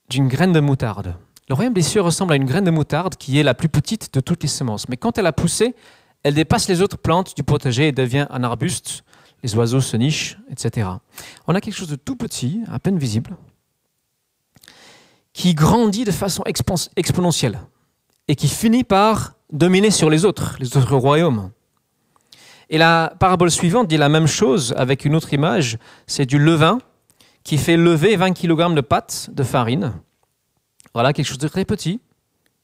d'une 0.08 0.26
graine 0.26 0.52
de 0.52 0.58
moutarde. 0.58 1.14
Le 1.48 1.54
royaume 1.54 1.72
des 1.72 1.82
cieux 1.82 2.00
ressemble 2.00 2.32
à 2.32 2.36
une 2.36 2.46
graine 2.46 2.64
de 2.64 2.72
moutarde 2.72 3.14
qui 3.14 3.38
est 3.38 3.44
la 3.44 3.54
plus 3.54 3.68
petite 3.68 4.12
de 4.12 4.18
toutes 4.18 4.42
les 4.42 4.48
semences. 4.48 4.88
Mais 4.88 4.96
quand 4.96 5.18
elle 5.18 5.26
a 5.26 5.32
poussé, 5.32 5.76
elle 6.24 6.34
dépasse 6.34 6.66
les 6.66 6.82
autres 6.82 6.98
plantes 6.98 7.36
du 7.36 7.44
potager 7.44 7.86
et 7.86 7.92
devient 7.92 8.26
un 8.30 8.42
arbuste. 8.42 9.04
Les 9.44 9.54
oiseaux 9.54 9.80
se 9.80 9.96
nichent, 9.96 10.38
etc. 10.50 10.88
On 11.46 11.54
a 11.54 11.60
quelque 11.60 11.76
chose 11.76 11.90
de 11.90 11.94
tout 11.94 12.16
petit, 12.16 12.62
à 12.72 12.80
peine 12.80 12.98
visible, 12.98 13.36
qui 15.32 15.54
grandit 15.54 16.02
de 16.02 16.10
façon 16.10 16.42
exponentielle 16.96 17.60
et 18.28 18.34
qui 18.34 18.48
finit 18.48 18.84
par 18.84 19.34
dominer 19.52 19.90
sur 19.90 20.10
les 20.10 20.24
autres, 20.24 20.56
les 20.60 20.76
autres 20.76 20.96
royaumes. 20.96 21.50
Et 22.70 22.78
la 22.78 23.12
parabole 23.20 23.50
suivante 23.50 23.88
dit 23.88 23.98
la 23.98 24.08
même 24.08 24.26
chose 24.26 24.74
avec 24.76 25.04
une 25.04 25.14
autre 25.14 25.32
image, 25.34 25.78
c'est 26.06 26.26
du 26.26 26.38
levain 26.38 26.78
qui 27.44 27.58
fait 27.58 27.76
lever 27.76 28.16
20 28.16 28.32
kg 28.32 28.74
de 28.74 28.80
pâte 28.80 29.28
de 29.32 29.42
farine. 29.42 29.92
Voilà 30.94 31.12
quelque 31.12 31.26
chose 31.26 31.38
de 31.38 31.48
très 31.48 31.64
petit, 31.64 32.00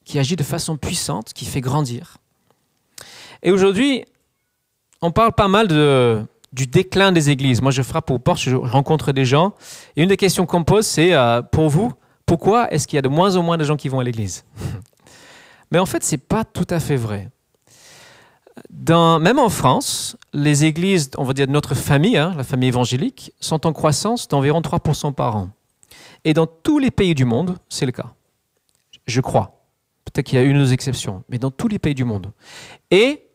qui 0.04 0.18
agit 0.18 0.36
de 0.36 0.42
façon 0.42 0.76
puissante, 0.76 1.32
qui 1.32 1.44
fait 1.44 1.60
grandir. 1.60 2.16
Et 3.42 3.50
aujourd'hui, 3.50 4.04
on 5.02 5.10
parle 5.10 5.32
pas 5.32 5.48
mal 5.48 5.68
du 6.52 6.66
déclin 6.66 7.12
des 7.12 7.30
églises. 7.30 7.60
Moi, 7.60 7.70
je 7.70 7.82
frappe 7.82 8.10
aux 8.10 8.18
portes, 8.18 8.40
je 8.40 8.56
rencontre 8.56 9.12
des 9.12 9.24
gens, 9.24 9.54
et 9.96 10.02
une 10.02 10.08
des 10.08 10.16
questions 10.16 10.46
qu'on 10.46 10.64
pose, 10.64 10.86
c'est 10.86 11.12
euh, 11.12 11.42
pour 11.42 11.68
vous, 11.68 11.92
pourquoi 12.26 12.72
est-ce 12.72 12.86
qu'il 12.86 12.96
y 12.96 12.98
a 12.98 13.02
de 13.02 13.08
moins 13.08 13.36
en 13.36 13.42
moins 13.42 13.58
de 13.58 13.64
gens 13.64 13.76
qui 13.76 13.88
vont 13.88 14.00
à 14.00 14.04
l'église? 14.04 14.44
Mais 15.70 15.78
en 15.78 15.86
fait, 15.86 16.04
ce 16.04 16.12
n'est 16.12 16.18
pas 16.18 16.44
tout 16.44 16.66
à 16.70 16.80
fait 16.80 16.96
vrai. 16.96 17.30
Même 18.88 19.38
en 19.38 19.48
France, 19.48 20.16
les 20.32 20.64
églises, 20.64 21.10
on 21.16 21.24
va 21.24 21.32
dire 21.32 21.46
de 21.46 21.52
notre 21.52 21.74
famille, 21.74 22.16
hein, 22.16 22.34
la 22.36 22.44
famille 22.44 22.68
évangélique, 22.68 23.32
sont 23.40 23.66
en 23.66 23.72
croissance 23.72 24.28
d'environ 24.28 24.60
3% 24.60 25.12
par 25.12 25.36
an. 25.36 25.50
Et 26.24 26.34
dans 26.34 26.46
tous 26.46 26.78
les 26.78 26.90
pays 26.90 27.14
du 27.14 27.24
monde, 27.24 27.58
c'est 27.68 27.86
le 27.86 27.92
cas. 27.92 28.14
Je 29.06 29.20
crois. 29.20 29.62
Peut-être 30.04 30.26
qu'il 30.26 30.38
y 30.38 30.42
a 30.42 30.44
une 30.44 30.56
ou 30.56 30.60
deux 30.60 30.72
exceptions, 30.72 31.22
mais 31.28 31.38
dans 31.38 31.50
tous 31.50 31.68
les 31.68 31.78
pays 31.78 31.94
du 31.94 32.04
monde. 32.04 32.32
Et 32.90 33.28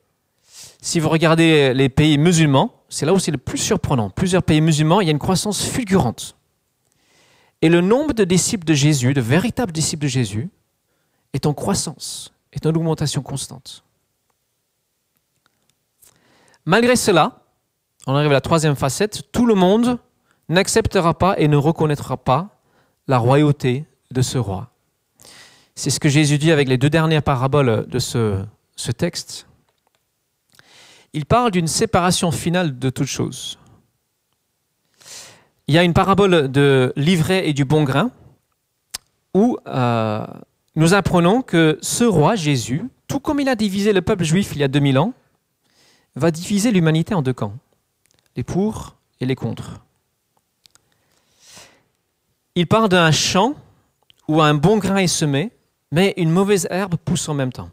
si 0.81 0.99
vous 0.99 1.09
regardez 1.09 1.73
les 1.73 1.87
pays 1.87 2.17
musulmans, 2.17 2.83
c'est 2.89 3.05
là 3.05 3.13
où 3.13 3.19
c'est 3.19 3.31
le 3.31 3.37
plus 3.37 3.57
surprenant. 3.57 4.09
Plusieurs 4.09 4.43
pays 4.43 4.59
musulmans, 4.59 4.99
il 5.01 5.05
y 5.05 5.09
a 5.09 5.11
une 5.11 5.19
croissance 5.19 5.63
fulgurante. 5.63 6.35
Et 7.61 7.69
le 7.69 7.79
nombre 7.79 8.13
de 8.13 8.23
disciples 8.23 8.65
de 8.65 8.73
Jésus, 8.73 9.13
de 9.13 9.21
véritables 9.21 9.71
disciples 9.71 10.03
de 10.03 10.09
Jésus, 10.09 10.49
est 11.33 11.45
en 11.45 11.53
croissance, 11.53 12.33
est 12.51 12.65
en 12.65 12.69
augmentation 12.69 13.21
constante. 13.21 13.83
Malgré 16.65 16.95
cela, 16.95 17.41
on 18.07 18.15
arrive 18.15 18.31
à 18.31 18.33
la 18.33 18.41
troisième 18.41 18.75
facette, 18.75 19.31
tout 19.31 19.45
le 19.45 19.55
monde 19.55 19.99
n'acceptera 20.49 21.17
pas 21.17 21.37
et 21.37 21.47
ne 21.47 21.57
reconnaîtra 21.57 22.17
pas 22.17 22.49
la 23.07 23.17
royauté 23.17 23.85
de 24.11 24.21
ce 24.21 24.37
roi. 24.37 24.69
C'est 25.75 25.89
ce 25.89 25.99
que 25.99 26.09
Jésus 26.09 26.37
dit 26.37 26.51
avec 26.51 26.67
les 26.69 26.77
deux 26.77 26.89
dernières 26.89 27.23
paraboles 27.23 27.85
de 27.87 27.99
ce, 27.99 28.45
texte 28.97 29.47
il 31.15 31.25
parle 31.27 31.51
d'une 31.51 31.67
séparation 31.67 32.31
finale 32.31 32.79
de 32.79 32.89
toutes 32.89 33.07
choses. 33.07 33.59
Il 35.67 35.75
y 35.75 35.77
a 35.77 35.83
une 35.83 35.93
parabole 35.93 36.51
de 36.51 36.91
l'ivraie 36.95 37.47
et 37.47 37.53
du 37.53 37.65
bon 37.65 37.83
grain 37.83 38.09
où 39.35 39.57
euh, 39.67 40.25
nous 40.75 40.93
apprenons 40.93 41.41
que 41.41 41.77
ce 41.81 42.03
roi 42.03 42.35
Jésus, 42.35 42.83
tout 43.07 43.19
comme 43.19 43.39
il 43.39 43.49
a 43.49 43.55
divisé 43.55 43.93
le 43.93 44.01
peuple 44.01 44.23
juif 44.23 44.51
il 44.53 44.59
y 44.59 44.63
a 44.63 44.67
2000 44.67 44.97
ans, 44.97 45.13
va 46.15 46.31
diviser 46.31 46.71
l'humanité 46.71 47.13
en 47.13 47.21
deux 47.21 47.33
camps, 47.33 47.55
les 48.35 48.43
pour 48.43 48.95
et 49.19 49.25
les 49.25 49.35
contre. 49.35 49.81
Il 52.55 52.67
parle 52.67 52.89
d'un 52.89 53.11
champ 53.11 53.55
où 54.27 54.41
un 54.41 54.53
bon 54.53 54.77
grain 54.77 54.97
est 54.97 55.07
semé, 55.07 55.51
mais 55.91 56.13
une 56.17 56.29
mauvaise 56.29 56.67
herbe 56.69 56.95
pousse 57.03 57.27
en 57.29 57.33
même 57.33 57.51
temps. 57.51 57.69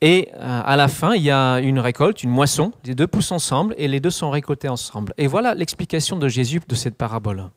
Et 0.00 0.30
euh, 0.34 0.62
à 0.64 0.76
la 0.76 0.88
fin, 0.88 1.14
il 1.14 1.22
y 1.22 1.30
a 1.30 1.60
une 1.60 1.78
récolte, 1.78 2.24
une 2.24 2.30
moisson, 2.30 2.72
les 2.84 2.96
deux 2.96 3.06
poussent 3.06 3.30
ensemble 3.30 3.74
et 3.78 3.86
les 3.86 4.00
deux 4.00 4.10
sont 4.10 4.30
récoltés 4.30 4.68
ensemble. 4.68 5.14
Et 5.16 5.28
voilà 5.28 5.54
l'explication 5.54 6.16
de 6.18 6.26
Jésus 6.26 6.60
de 6.66 6.74
cette 6.74 6.96
parabole. 6.96 7.50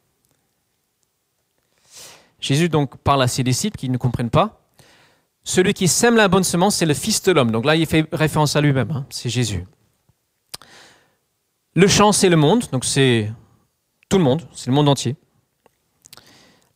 Jésus 2.45 2.69
donc 2.69 2.97
parle 2.97 3.23
à 3.23 3.27
ses 3.27 3.43
disciples 3.43 3.77
qui 3.77 3.89
ne 3.89 3.97
comprennent 3.97 4.29
pas. 4.29 4.62
Celui 5.43 5.73
qui 5.73 5.88
sème 5.88 6.15
la 6.15 6.27
bonne 6.27 6.43
semence, 6.43 6.75
c'est 6.75 6.86
le 6.86 6.93
Fils 6.93 7.23
de 7.23 7.31
l'homme. 7.31 7.51
Donc 7.51 7.65
là, 7.65 7.75
il 7.75 7.86
fait 7.88 8.08
référence 8.12 8.55
à 8.55 8.62
lui-même, 8.62 8.91
hein, 8.91 9.05
c'est 9.10 9.29
Jésus. 9.29 9.65
Le 11.73 11.88
champ, 11.88 12.12
c'est 12.12 12.29
le 12.29 12.36
monde, 12.36 12.65
donc 12.71 12.86
c'est 12.86 13.31
tout 14.10 14.17
le 14.17 14.23
monde, 14.23 14.47
c'est 14.53 14.67
le 14.67 14.73
monde 14.73 14.88
entier. 14.88 15.15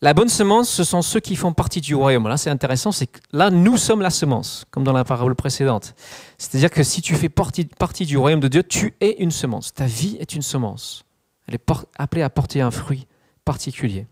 La 0.01 0.13
bonne 0.13 0.29
semence, 0.29 0.69
ce 0.69 0.83
sont 0.83 1.01
ceux 1.01 1.19
qui 1.19 1.35
font 1.35 1.53
partie 1.53 1.81
du 1.81 1.93
royaume. 1.93 2.27
Là, 2.27 2.37
c'est 2.37 2.49
intéressant, 2.49 2.91
c'est 2.91 3.07
que 3.07 3.19
là, 3.31 3.51
nous 3.51 3.77
sommes 3.77 4.01
la 4.01 4.09
semence, 4.09 4.65
comme 4.71 4.83
dans 4.83 4.93
la 4.93 5.03
parole 5.03 5.35
précédente. 5.35 5.93
C'est-à-dire 6.37 6.71
que 6.71 6.83
si 6.83 7.01
tu 7.01 7.15
fais 7.15 7.29
partie, 7.29 8.05
du 8.05 8.17
royaume 8.17 8.39
de 8.39 8.47
Dieu, 8.47 8.63
tu 8.63 8.95
es 9.01 9.17
une 9.19 9.31
semence. 9.31 9.73
Ta 9.73 9.85
vie 9.85 10.17
est 10.19 10.33
une 10.33 10.41
semence. 10.41 11.03
Elle 11.47 11.55
est 11.55 11.71
appelée 11.97 12.21
à 12.21 12.29
porter 12.29 12.61
un 12.61 12.71
fruit 12.71 13.07
particulier. 13.43 14.07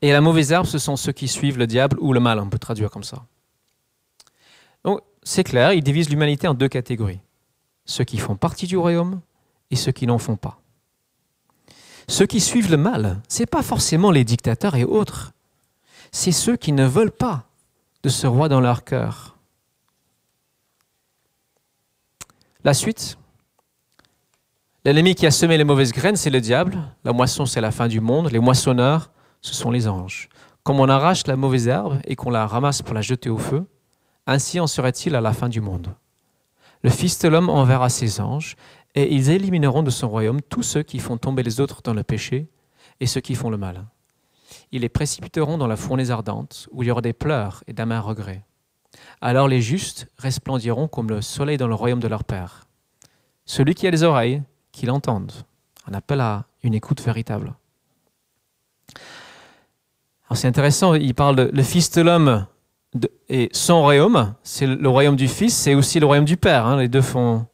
Et 0.00 0.12
la 0.12 0.20
mauvaise 0.20 0.52
herbe, 0.52 0.66
ce 0.66 0.78
sont 0.78 0.96
ceux 0.96 1.12
qui 1.12 1.28
suivent 1.28 1.58
le 1.58 1.66
diable 1.66 1.98
ou 2.00 2.12
le 2.12 2.20
mal, 2.20 2.38
on 2.38 2.48
peut 2.48 2.58
traduire 2.58 2.90
comme 2.90 3.04
ça. 3.04 3.24
Donc, 4.84 5.00
c'est 5.22 5.44
clair, 5.44 5.72
il 5.72 5.82
divise 5.82 6.08
l'humanité 6.08 6.46
en 6.46 6.54
deux 6.54 6.68
catégories. 6.68 7.20
Ceux 7.84 8.04
qui 8.04 8.18
font 8.18 8.36
partie 8.36 8.66
du 8.66 8.76
royaume 8.76 9.20
et 9.70 9.76
ceux 9.76 9.92
qui 9.92 10.06
n'en 10.06 10.18
font 10.18 10.36
pas. 10.36 10.60
Ceux 12.06 12.26
qui 12.26 12.40
suivent 12.40 12.70
le 12.70 12.76
mal, 12.76 13.20
ce 13.28 13.40
n'est 13.40 13.46
pas 13.46 13.62
forcément 13.62 14.10
les 14.10 14.24
dictateurs 14.24 14.76
et 14.76 14.84
autres. 14.84 15.32
C'est 16.12 16.32
ceux 16.32 16.56
qui 16.56 16.72
ne 16.72 16.86
veulent 16.86 17.10
pas 17.10 17.44
de 18.02 18.08
ce 18.08 18.26
roi 18.26 18.48
dans 18.48 18.60
leur 18.60 18.84
cœur. 18.84 19.36
La 22.64 22.74
suite. 22.74 23.18
L'ennemi 24.84 25.14
qui 25.14 25.26
a 25.26 25.30
semé 25.30 25.58
les 25.58 25.64
mauvaises 25.64 25.92
graines, 25.92 26.16
c'est 26.16 26.30
le 26.30 26.40
diable. 26.40 26.78
La 27.04 27.12
moisson, 27.12 27.46
c'est 27.46 27.60
la 27.60 27.70
fin 27.70 27.88
du 27.88 28.00
monde. 28.00 28.30
Les 28.30 28.38
moissonneurs, 28.38 29.10
ce 29.40 29.54
sont 29.54 29.70
les 29.70 29.88
anges. 29.88 30.28
Comme 30.62 30.80
on 30.80 30.88
arrache 30.88 31.26
la 31.26 31.36
mauvaise 31.36 31.68
herbe 31.68 32.00
et 32.04 32.16
qu'on 32.16 32.30
la 32.30 32.46
ramasse 32.46 32.82
pour 32.82 32.94
la 32.94 33.00
jeter 33.00 33.30
au 33.30 33.38
feu, 33.38 33.66
ainsi 34.26 34.60
en 34.60 34.66
serait-il 34.66 35.14
à 35.14 35.20
la 35.20 35.32
fin 35.32 35.48
du 35.48 35.60
monde. 35.60 35.94
Le 36.82 36.90
Fils 36.90 37.18
de 37.18 37.28
l'homme 37.28 37.48
enverra 37.48 37.88
ses 37.88 38.20
anges, 38.20 38.56
et 38.94 39.14
ils 39.14 39.30
élimineront 39.30 39.82
de 39.82 39.90
son 39.90 40.08
royaume 40.08 40.40
tous 40.42 40.62
ceux 40.62 40.82
qui 40.82 40.98
font 40.98 41.16
tomber 41.16 41.42
les 41.42 41.60
autres 41.60 41.82
dans 41.82 41.94
le 41.94 42.02
péché 42.02 42.48
et 43.00 43.06
ceux 43.06 43.20
qui 43.20 43.34
font 43.34 43.50
le 43.50 43.56
mal. 43.56 43.86
Ils 44.72 44.82
les 44.82 44.88
précipiteront 44.88 45.58
dans 45.58 45.66
la 45.66 45.76
fournaise 45.76 46.10
ardente, 46.10 46.68
où 46.72 46.82
il 46.82 46.88
y 46.88 46.90
aura 46.90 47.00
des 47.00 47.12
pleurs 47.12 47.62
et 47.66 47.72
d'amers 47.72 48.04
regrets. 48.04 48.44
Alors 49.20 49.48
les 49.48 49.62
justes 49.62 50.08
resplendiront 50.18 50.88
comme 50.88 51.08
le 51.08 51.22
soleil 51.22 51.56
dans 51.56 51.68
le 51.68 51.74
royaume 51.74 52.00
de 52.00 52.08
leur 52.08 52.24
Père. 52.24 52.64
Celui 53.44 53.74
qui 53.74 53.86
a 53.86 53.90
les 53.90 54.02
oreilles, 54.02 54.42
qu'il 54.72 54.90
entende. 54.90 55.32
Un 55.86 55.94
appel 55.94 56.20
à 56.20 56.46
une 56.62 56.74
écoute 56.74 57.02
véritable. 57.02 57.54
C'est 60.34 60.48
intéressant, 60.48 60.94
il 60.94 61.14
parle 61.14 61.36
de 61.36 61.50
le 61.52 61.62
Fils 61.62 61.90
de 61.90 62.02
l'homme 62.02 62.46
et 63.28 63.48
son 63.52 63.82
royaume, 63.82 64.34
c'est 64.42 64.66
le 64.66 64.88
royaume 64.88 65.16
du 65.16 65.28
Fils, 65.28 65.54
c'est 65.54 65.74
aussi 65.74 66.00
le 66.00 66.06
royaume 66.06 66.24
du 66.24 66.36
Père. 66.36 66.66
Hein. 66.66 66.78
les 66.78 66.88
deux 66.88 67.02
font, 67.02 67.46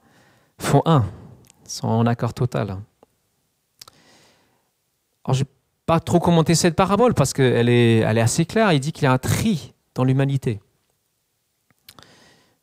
un 0.84 1.04
sont 1.66 1.88
en 1.88 2.06
accord 2.06 2.34
total. 2.34 2.70
Alors, 2.70 2.82
je 5.28 5.32
ne 5.32 5.44
vais 5.44 5.50
pas 5.86 6.00
trop 6.00 6.20
commenter 6.20 6.54
cette 6.54 6.76
parabole 6.76 7.14
parce 7.14 7.32
qu'elle 7.32 7.68
est, 7.68 8.04
assez 8.04 8.44
claire. 8.44 8.72
Il 8.72 8.80
dit 8.80 8.92
qu'il 8.92 9.04
y 9.04 9.06
a 9.06 9.12
un 9.12 9.18
tri 9.18 9.72
dans 9.94 10.04
l'humanité. 10.04 10.60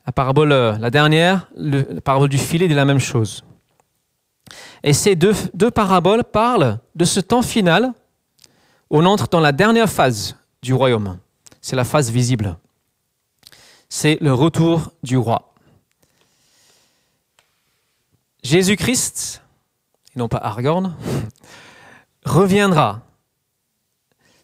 La 0.05 0.11
parabole, 0.11 0.49
la 0.49 0.89
dernière, 0.89 1.49
la 1.55 2.01
parabole 2.01 2.29
du 2.29 2.37
filet, 2.37 2.67
dit 2.67 2.73
la 2.73 2.85
même 2.85 2.99
chose. 2.99 3.43
Et 4.83 4.93
ces 4.93 5.15
deux, 5.15 5.33
paraboles 5.73 6.23
parlent 6.23 6.79
de 6.95 7.05
ce 7.05 7.19
temps 7.19 7.41
final 7.41 7.93
on 8.91 9.05
entre 9.05 9.29
dans 9.29 9.39
la 9.39 9.53
dernière 9.53 9.89
phase 9.89 10.35
du 10.61 10.73
royaume. 10.73 11.17
C'est 11.61 11.77
la 11.77 11.85
phase 11.85 12.11
visible. 12.11 12.57
C'est 13.87 14.17
le 14.19 14.33
retour 14.33 14.91
du 15.01 15.17
roi. 15.17 15.53
Jésus-Christ, 18.43 19.41
et 20.13 20.19
non 20.19 20.27
pas 20.27 20.39
Argorn, 20.39 20.95
reviendra 22.25 23.01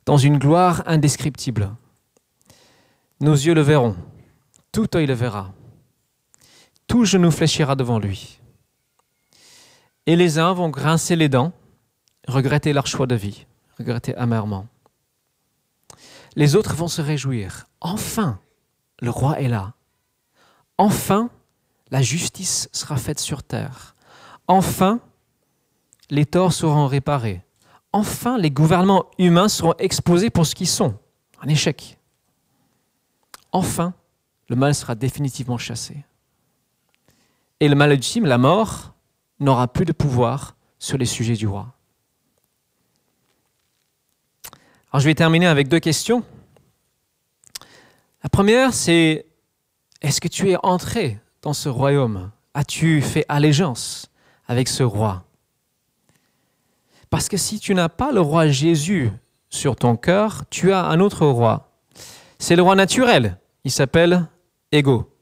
dans 0.06 0.18
une 0.18 0.38
gloire 0.38 0.82
indescriptible. 0.86 1.76
Nos 3.20 3.34
yeux 3.34 3.54
le 3.54 3.62
verront, 3.62 3.98
tout 4.72 4.88
œil 4.96 5.08
le 5.08 5.14
verra. 5.14 5.52
tout 6.88 7.04
genou 7.04 7.32
fléchira 7.32 7.76
devant 7.76 8.00
lui. 8.00 8.40
Et 10.06 10.16
les 10.16 10.40
uns 10.40 10.54
vont 10.54 10.70
grincer 10.70 11.18
les 11.18 11.28
dents, 11.28 11.52
regretter 12.30 12.72
leur 12.72 12.88
choix 12.88 13.08
de 13.08 13.16
vie, 13.16 13.46
regretter 13.78 14.16
amèrement. 14.16 14.68
Les 16.36 16.56
autres 16.56 16.76
vont 16.76 16.88
se 16.88 17.02
réjouir. 17.02 17.68
Enfin, 17.82 18.40
le 19.02 19.10
roi 19.10 19.40
est 19.40 19.48
là. 19.48 19.74
Enfin, 20.78 21.30
la 21.90 22.02
justice 22.02 22.70
sera 22.72 22.98
faite 22.98 23.20
sur 23.20 23.44
terre. 23.44 23.96
Enfin, 24.48 25.00
les 26.10 26.26
torts 26.26 26.54
seront 26.54 26.88
réparés. 26.88 27.44
Enfin, 27.94 28.38
les 28.38 28.52
gouvernements 28.52 29.06
humains 29.18 29.50
seront 29.50 29.74
exposés 29.80 30.30
pour 30.30 30.46
ce 30.46 30.56
qu'ils 30.56 30.68
sont, 30.68 30.98
un 31.42 31.48
échec. 31.48 31.98
Enfin, 33.52 33.94
le 34.50 34.56
mal 34.56 34.76
sera 34.76 34.96
définitivement 34.96 35.58
chassé. 35.58 36.06
Et 37.60 37.68
le 37.68 37.76
mal 37.76 37.92
ultime, 37.92 38.26
la 38.26 38.38
mort, 38.38 38.94
n'aura 39.40 39.68
plus 39.68 39.86
de 39.86 39.94
pouvoir 39.94 40.56
sur 40.80 40.98
les 40.98 41.06
sujets 41.06 41.36
du 41.36 41.48
roi. 41.48 41.77
Alors 44.98 45.04
je 45.04 45.10
vais 45.10 45.14
terminer 45.14 45.46
avec 45.46 45.68
deux 45.68 45.80
questions. 45.80 46.24
La 48.24 48.30
première, 48.30 48.74
c'est 48.74 49.28
est-ce 50.02 50.20
que 50.20 50.28
tu 50.28 50.50
es 50.50 50.58
entré 50.64 51.20
dans 51.44 51.54
ce 51.54 51.70
royaume? 51.70 52.32
As-tu 52.56 53.04
fait 53.04 53.24
allégeance 53.30 54.10
avec 54.48 54.68
ce 54.68 54.82
roi? 54.82 55.24
Parce 57.12 57.30
que 57.30 57.38
si 57.38 57.60
tu 57.60 57.76
n'as 57.76 57.90
pas 57.90 58.12
le 58.12 58.22
roi 58.22 58.48
Jésus 58.48 59.12
sur 59.52 59.76
ton 59.76 59.98
cœur, 59.98 60.46
tu 60.50 60.74
as 60.74 60.86
un 60.86 61.00
autre 61.00 61.28
roi. 61.28 61.70
C'est 62.40 62.56
le 62.56 62.64
roi 62.64 62.74
naturel. 62.74 63.38
Il 63.66 63.72
s'appelle 63.72 64.26
Ego, 64.72 65.16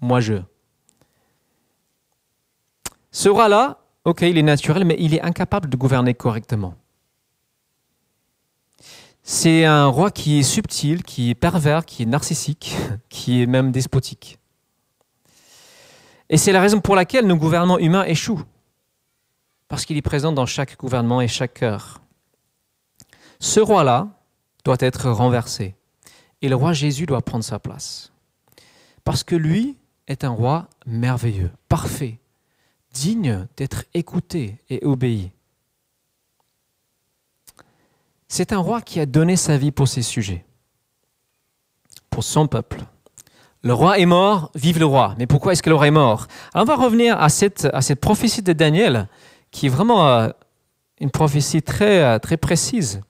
moi-je. 0.00 0.36
Ce 3.10 3.28
roi-là, 3.28 3.76
ok, 4.06 4.22
il 4.22 4.38
est 4.38 4.42
naturel, 4.42 4.86
mais 4.86 4.96
il 4.98 5.14
est 5.14 5.20
incapable 5.20 5.68
de 5.68 5.76
gouverner 5.76 6.14
correctement. 6.14 6.76
C'est 9.22 9.64
un 9.64 9.86
roi 9.86 10.10
qui 10.10 10.38
est 10.38 10.42
subtil, 10.42 11.04
qui 11.04 11.30
est 11.30 11.34
pervers, 11.34 11.84
qui 11.86 12.02
est 12.02 12.06
narcissique, 12.06 12.76
qui 13.08 13.42
est 13.42 13.46
même 13.46 13.70
despotique. 13.70 14.38
Et 16.28 16.36
c'est 16.36 16.52
la 16.52 16.60
raison 16.60 16.80
pour 16.80 16.96
laquelle 16.96 17.26
nos 17.26 17.36
gouvernements 17.36 17.78
humains 17.78 18.04
échouent, 18.04 18.42
parce 19.68 19.84
qu'il 19.84 19.96
est 19.96 20.02
présent 20.02 20.32
dans 20.32 20.46
chaque 20.46 20.76
gouvernement 20.76 21.20
et 21.20 21.28
chaque 21.28 21.54
cœur. 21.54 22.00
Ce 23.38 23.60
roi-là 23.60 24.08
doit 24.64 24.78
être 24.80 25.10
renversé, 25.10 25.74
et 26.40 26.48
le 26.48 26.56
roi 26.56 26.72
Jésus 26.72 27.06
doit 27.06 27.22
prendre 27.22 27.44
sa 27.44 27.58
place, 27.58 28.12
parce 29.04 29.22
que 29.24 29.36
lui 29.36 29.76
est 30.08 30.24
un 30.24 30.30
roi 30.30 30.68
merveilleux, 30.86 31.50
parfait, 31.68 32.18
digne 32.92 33.46
d'être 33.56 33.84
écouté 33.94 34.58
et 34.68 34.84
obéi. 34.84 35.32
C'est 38.34 38.54
un 38.54 38.60
roi 38.60 38.80
qui 38.80 38.98
a 38.98 39.04
donné 39.04 39.36
sa 39.36 39.58
vie 39.58 39.72
pour 39.72 39.88
ses 39.88 40.00
sujets, 40.00 40.46
pour 42.08 42.24
son 42.24 42.46
peuple. 42.46 42.80
Le 43.60 43.74
roi 43.74 43.98
est 43.98 44.06
mort, 44.06 44.50
vive 44.54 44.78
le 44.78 44.86
roi. 44.86 45.14
Mais 45.18 45.26
pourquoi 45.26 45.52
est-ce 45.52 45.62
que 45.62 45.68
le 45.68 45.76
roi 45.76 45.88
est 45.88 45.90
mort 45.90 46.28
Alors 46.54 46.66
on 46.66 46.74
va 46.74 46.82
revenir 46.82 47.20
à 47.20 47.28
cette, 47.28 47.68
prophétie 48.00 48.40
de 48.40 48.54
Daniel, 48.54 49.06
qui 49.50 49.66
est 49.66 49.68
vraiment 49.68 50.08
euh, 50.08 50.30
une 50.98 51.10
prophétie 51.10 51.60
très, 51.60 52.02
euh, 52.02 52.18
très 52.18 52.38
précise. 52.38 53.02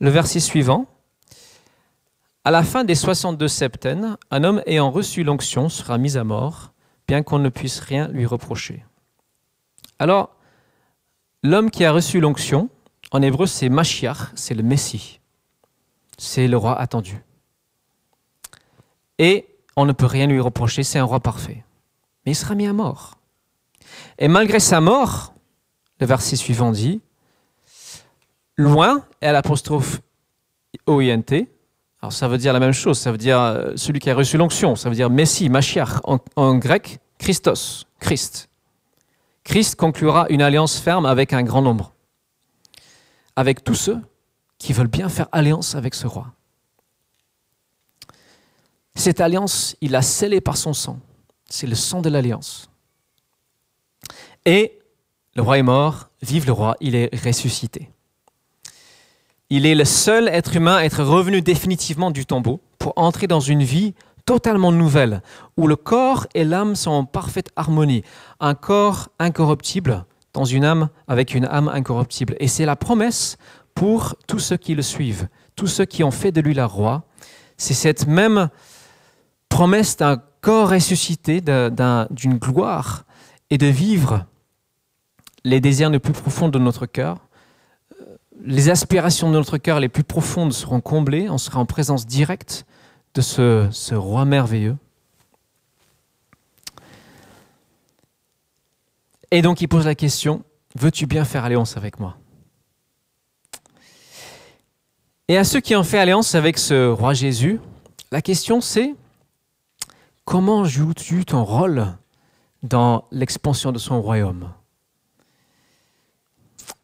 Le 0.00 0.10
verset 0.10 0.40
suivant. 0.40 0.84
À 2.44 2.50
la 2.50 2.62
fin 2.62 2.84
des 2.84 2.94
62 2.94 3.48
septaines, 3.48 4.18
un 4.30 4.44
homme 4.44 4.62
ayant 4.66 4.90
reçu 4.90 5.24
l'onction 5.24 5.70
sera 5.70 5.96
mis 5.96 6.18
à 6.18 6.24
mort, 6.24 6.74
bien 7.08 7.22
qu'on 7.22 7.38
ne 7.38 7.48
puisse 7.48 7.80
rien 7.80 8.08
lui 8.08 8.26
reprocher. 8.26 8.84
Alors, 9.98 10.36
l'homme 11.42 11.70
qui 11.70 11.86
a 11.86 11.90
reçu 11.90 12.20
l'onction, 12.20 12.68
en 13.12 13.22
hébreu 13.22 13.46
c'est 13.46 13.68
Mashiach, 13.68 14.32
c'est 14.34 14.54
le 14.54 14.62
Messie. 14.62 15.20
C'est 16.18 16.48
le 16.48 16.56
roi 16.56 16.78
attendu. 16.78 17.22
Et 19.18 19.46
on 19.76 19.84
ne 19.84 19.92
peut 19.92 20.06
rien 20.06 20.26
lui 20.26 20.40
reprocher, 20.40 20.82
c'est 20.82 20.98
un 20.98 21.04
roi 21.04 21.20
parfait. 21.20 21.64
Mais 22.24 22.32
il 22.32 22.34
sera 22.34 22.54
mis 22.54 22.66
à 22.66 22.72
mort. 22.72 23.18
Et 24.18 24.28
malgré 24.28 24.60
sa 24.60 24.80
mort, 24.80 25.34
le 26.00 26.06
verset 26.06 26.36
suivant 26.36 26.72
dit, 26.72 27.00
loin, 28.56 29.04
et 29.20 29.26
à 29.26 29.32
l'apostrophe 29.32 30.00
O-I-N-T, 30.86 31.48
alors 32.02 32.12
ça 32.12 32.28
veut 32.28 32.38
dire 32.38 32.52
la 32.52 32.60
même 32.60 32.72
chose, 32.72 32.98
ça 32.98 33.10
veut 33.10 33.18
dire 33.18 33.40
euh, 33.40 33.72
celui 33.76 34.00
qui 34.00 34.10
a 34.10 34.14
reçu 34.14 34.36
l'onction, 34.36 34.76
ça 34.76 34.88
veut 34.88 34.94
dire 34.94 35.10
Messie, 35.10 35.48
Mashiach, 35.48 36.00
en 36.04 36.56
grec, 36.56 36.98
Christos, 37.18 37.86
Christ. 37.98 38.48
Christ 39.44 39.76
conclura 39.76 40.26
une 40.28 40.42
alliance 40.42 40.78
ferme 40.78 41.06
avec 41.06 41.32
un 41.32 41.42
grand 41.42 41.62
nombre, 41.62 41.92
avec 43.36 43.62
tous 43.62 43.74
ceux 43.74 44.00
qui 44.58 44.72
veulent 44.72 44.86
bien 44.88 45.08
faire 45.08 45.28
alliance 45.32 45.74
avec 45.74 45.94
ce 45.94 46.06
roi. 46.06 46.32
Cette 48.94 49.20
alliance, 49.20 49.76
il 49.82 49.90
l'a 49.92 50.02
scellée 50.02 50.40
par 50.40 50.56
son 50.56 50.72
sang. 50.72 50.98
C'est 51.48 51.66
le 51.66 51.74
sang 51.74 52.00
de 52.00 52.08
l'alliance. 52.08 52.70
Et 54.46 54.78
le 55.34 55.42
roi 55.42 55.58
est 55.58 55.62
mort, 55.62 56.08
vive 56.22 56.46
le 56.46 56.52
roi, 56.52 56.76
il 56.80 56.94
est 56.94 57.14
ressuscité. 57.14 57.90
Il 59.50 59.66
est 59.66 59.74
le 59.74 59.84
seul 59.84 60.28
être 60.28 60.56
humain 60.56 60.76
à 60.76 60.84
être 60.84 61.04
revenu 61.04 61.42
définitivement 61.42 62.10
du 62.10 62.26
tombeau 62.26 62.60
pour 62.78 62.94
entrer 62.96 63.26
dans 63.26 63.40
une 63.40 63.62
vie 63.62 63.94
totalement 64.24 64.72
nouvelle, 64.72 65.22
où 65.56 65.68
le 65.68 65.76
corps 65.76 66.26
et 66.34 66.44
l'âme 66.44 66.74
sont 66.74 66.90
en 66.90 67.04
parfaite 67.04 67.50
harmonie. 67.54 68.02
Un 68.40 68.54
corps 68.54 69.08
incorruptible 69.18 70.04
dans 70.36 70.44
une 70.44 70.64
âme 70.64 70.90
avec 71.08 71.34
une 71.34 71.46
âme 71.46 71.68
incorruptible. 71.68 72.36
Et 72.38 72.46
c'est 72.46 72.66
la 72.66 72.76
promesse 72.76 73.38
pour 73.74 74.16
tous 74.26 74.38
ceux 74.38 74.58
qui 74.58 74.74
le 74.74 74.82
suivent, 74.82 75.28
tous 75.56 75.66
ceux 75.66 75.86
qui 75.86 76.04
ont 76.04 76.10
fait 76.10 76.30
de 76.30 76.42
lui 76.42 76.52
la 76.52 76.66
roi. 76.66 77.04
C'est 77.56 77.74
cette 77.74 78.06
même 78.06 78.50
promesse 79.48 79.96
d'un 79.96 80.20
corps 80.42 80.70
ressuscité, 80.70 81.40
d'une 81.40 82.38
gloire, 82.38 83.04
et 83.48 83.58
de 83.58 83.66
vivre 83.66 84.26
les 85.44 85.60
désirs 85.60 85.90
les 85.90 85.98
plus 85.98 86.12
profonds 86.12 86.48
de 86.48 86.58
notre 86.58 86.86
cœur. 86.86 87.18
Les 88.44 88.68
aspirations 88.68 89.30
de 89.30 89.34
notre 89.34 89.56
cœur 89.56 89.80
les 89.80 89.88
plus 89.88 90.04
profondes 90.04 90.52
seront 90.52 90.80
comblées, 90.80 91.30
on 91.30 91.38
sera 91.38 91.60
en 91.60 91.66
présence 91.66 92.06
directe 92.06 92.66
de 93.14 93.22
ce, 93.22 93.68
ce 93.70 93.94
roi 93.94 94.24
merveilleux. 94.24 94.76
Et 99.30 99.42
donc 99.42 99.60
il 99.60 99.68
pose 99.68 99.86
la 99.86 99.94
question, 99.94 100.44
veux-tu 100.74 101.06
bien 101.06 101.24
faire 101.24 101.44
alliance 101.44 101.76
avec 101.76 101.98
moi? 101.98 102.16
Et 105.28 105.36
à 105.36 105.44
ceux 105.44 105.60
qui 105.60 105.74
ont 105.74 105.82
fait 105.82 105.98
alliance 105.98 106.34
avec 106.34 106.58
ce 106.58 106.88
roi 106.88 107.12
Jésus, 107.12 107.60
la 108.12 108.22
question 108.22 108.60
c'est, 108.60 108.94
Comment 110.26 110.64
joues-tu 110.64 111.24
ton 111.24 111.44
rôle 111.44 111.86
dans 112.64 113.04
l'expansion 113.12 113.70
de 113.70 113.78
son 113.78 114.02
royaume? 114.02 114.52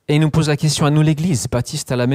Et 0.07 0.15
il 0.15 0.21
nous 0.21 0.31
pose 0.31 0.49
la 0.49 0.57
question 0.57 0.87
à 0.87 0.91
nous, 0.91 1.03
l'Église 1.03 1.49
baptiste 1.49 1.91
à 1.91 1.97
la. 1.97 2.07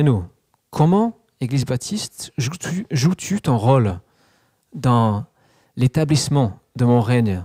Comment, 0.72 1.18
Église 1.42 1.66
baptiste, 1.66 2.32
joues-tu 2.38 3.42
ton 3.42 3.58
rôle 3.58 4.00
dans 4.74 5.26
l'établissement 5.76 6.58
de 6.78 6.86
mon 6.86 7.02
règne 7.02 7.44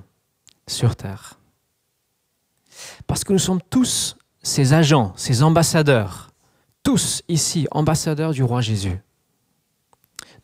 sur 0.68 0.94
terre? 0.94 1.40
Parce 3.06 3.24
que 3.24 3.32
nous 3.32 3.38
sommes 3.38 3.60
tous 3.70 4.16
ces 4.42 4.72
agents, 4.72 5.12
ces 5.16 5.42
ambassadeurs, 5.42 6.30
tous 6.82 7.22
ici 7.28 7.66
ambassadeurs 7.70 8.32
du 8.32 8.42
roi 8.42 8.60
Jésus. 8.60 9.00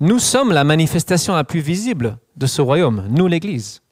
Nous 0.01 0.20
sommes 0.20 0.53
la 0.53 0.64
manifestation 0.64 1.35
la 1.35 1.44
plus 1.44 1.61
visible 1.61 2.18
de 2.37 2.46
ce 2.46 2.62
royaume, 2.62 3.07
nous 3.09 3.27
l'Église. 3.27 3.83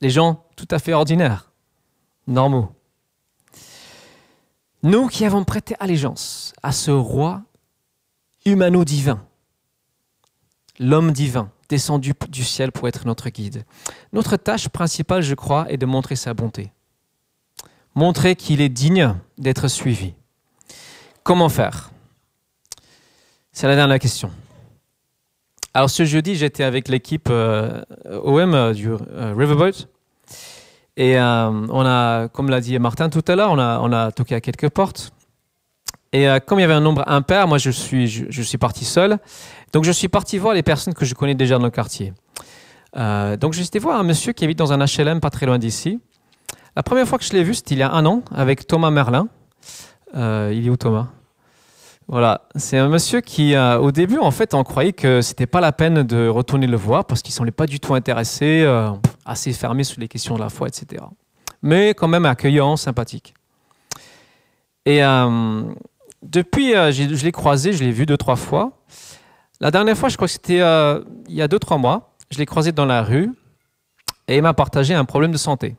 Les 0.00 0.08
gens 0.08 0.46
tout 0.56 0.68
à 0.70 0.78
fait 0.78 0.94
ordinaires, 0.94 1.52
normaux. 2.26 2.72
Nous 4.82 5.08
qui 5.08 5.26
avons 5.26 5.44
prêté 5.44 5.76
allégeance 5.78 6.54
à 6.62 6.72
ce 6.72 6.90
roi 6.90 7.42
humano-divin, 8.46 9.22
l'homme 10.78 11.12
divin, 11.12 11.50
descendu 11.70 12.12
du 12.28 12.44
ciel 12.44 12.72
pour 12.72 12.88
être 12.88 13.06
notre 13.06 13.30
guide. 13.30 13.64
Notre 14.12 14.36
tâche 14.36 14.68
principale, 14.68 15.22
je 15.22 15.34
crois, 15.34 15.70
est 15.70 15.78
de 15.78 15.86
montrer 15.86 16.16
sa 16.16 16.34
bonté. 16.34 16.72
Montrer 17.94 18.36
qu'il 18.36 18.60
est 18.60 18.68
digne 18.68 19.14
d'être 19.38 19.68
suivi. 19.68 20.14
Comment 21.22 21.48
faire? 21.48 21.90
C'est 23.52 23.68
la 23.68 23.76
dernière 23.76 23.98
question. 23.98 24.30
Alors 25.72 25.88
ce 25.90 26.04
jeudi, 26.04 26.34
j'étais 26.34 26.64
avec 26.64 26.88
l'équipe 26.88 27.28
euh, 27.30 27.82
OM 28.04 28.54
euh, 28.54 28.72
du 28.74 28.90
euh, 28.90 29.34
Riverboat. 29.36 29.86
Et 30.96 31.18
on 31.18 31.86
a, 31.86 32.28
comme 32.28 32.50
l'a 32.50 32.60
dit 32.60 32.78
Martin 32.78 33.08
tout 33.08 33.24
à 33.26 33.34
l'heure, 33.34 33.52
on 33.52 33.58
a, 33.58 33.78
on 33.80 33.90
a 33.90 34.12
toqué 34.12 34.34
à 34.34 34.40
quelques 34.42 34.68
portes. 34.68 35.12
Et 36.12 36.26
comme 36.44 36.58
il 36.58 36.62
y 36.62 36.64
avait 36.64 36.74
un 36.74 36.80
nombre 36.80 37.04
impair, 37.06 37.46
moi 37.46 37.58
je 37.58 37.70
suis, 37.70 38.08
je, 38.08 38.42
suis 38.42 38.58
parti 38.58 38.84
seul. 38.84 39.18
Donc 39.72 39.84
je 39.84 39.92
suis 39.92 40.08
parti 40.08 40.38
voir 40.38 40.54
les 40.54 40.62
personnes 40.62 40.94
que 40.94 41.04
je 41.04 41.14
connais 41.14 41.36
déjà 41.36 41.58
dans 41.58 41.64
le 41.64 41.70
quartier. 41.70 42.12
Euh, 42.96 43.36
donc 43.36 43.52
j'étais 43.52 43.78
voir 43.78 43.98
un 43.98 44.02
monsieur 44.02 44.32
qui 44.32 44.44
habite 44.44 44.58
dans 44.58 44.72
un 44.72 44.84
HLM 44.84 45.20
pas 45.20 45.30
très 45.30 45.46
loin 45.46 45.58
d'ici. 45.58 46.00
La 46.76 46.82
première 46.82 47.06
fois 47.06 47.18
que 47.18 47.24
je 47.24 47.32
l'ai 47.32 47.42
vu, 47.42 47.54
c'était 47.54 47.74
il 47.74 47.78
y 47.78 47.82
a 47.82 47.92
un 47.92 48.06
an 48.06 48.22
avec 48.34 48.66
Thomas 48.66 48.90
Merlin. 48.90 49.28
Euh, 50.16 50.52
il 50.54 50.66
est 50.66 50.70
où 50.70 50.76
Thomas? 50.76 51.08
Voilà, 52.08 52.42
c'est 52.56 52.76
un 52.76 52.88
monsieur 52.88 53.20
qui, 53.20 53.54
euh, 53.54 53.78
au 53.78 53.92
début, 53.92 54.18
en 54.18 54.32
fait, 54.32 54.54
on 54.54 54.64
croyait 54.64 54.92
que 54.92 55.20
c'était 55.20 55.46
pas 55.46 55.60
la 55.60 55.70
peine 55.70 56.02
de 56.02 56.26
retourner 56.26 56.66
le 56.66 56.76
voir 56.76 57.04
parce 57.04 57.22
qu'il 57.22 57.32
semblait 57.32 57.52
pas 57.52 57.66
du 57.66 57.78
tout 57.78 57.94
intéressé, 57.94 58.66
assez 59.24 59.52
fermé 59.52 59.84
sur 59.84 60.00
les 60.00 60.08
questions 60.08 60.34
de 60.34 60.40
la 60.40 60.48
foi, 60.48 60.66
etc. 60.66 61.04
Mais 61.62 61.94
quand 61.94 62.08
même 62.08 62.26
accueillant, 62.26 62.76
sympathique. 62.76 63.34
Et 64.86 65.02
depuis, 66.22 66.72
je 66.72 67.24
l'ai 67.24 67.32
croisé, 67.32 67.72
je 67.72 67.82
l'ai 67.82 67.92
vu 67.92 68.06
deux 68.06 68.16
trois 68.16 68.36
fois. 68.36 68.72
La 69.60 69.70
dernière 69.70 69.96
fois, 69.96 70.08
je 70.08 70.16
crois 70.16 70.26
que 70.28 70.32
c'était 70.32 70.58
il 70.58 71.34
y 71.34 71.42
a 71.42 71.48
deux 71.48 71.58
trois 71.58 71.78
mois 71.78 72.10
je 72.30 72.38
l'ai 72.38 72.46
croisé 72.46 72.72
dans 72.72 72.86
la 72.86 73.02
rue 73.02 73.30
et 74.28 74.36
il 74.36 74.42
m'a 74.42 74.54
partagé 74.54 74.94
un 74.94 75.04
problème 75.04 75.32
de 75.32 75.36
santé. 75.36 75.76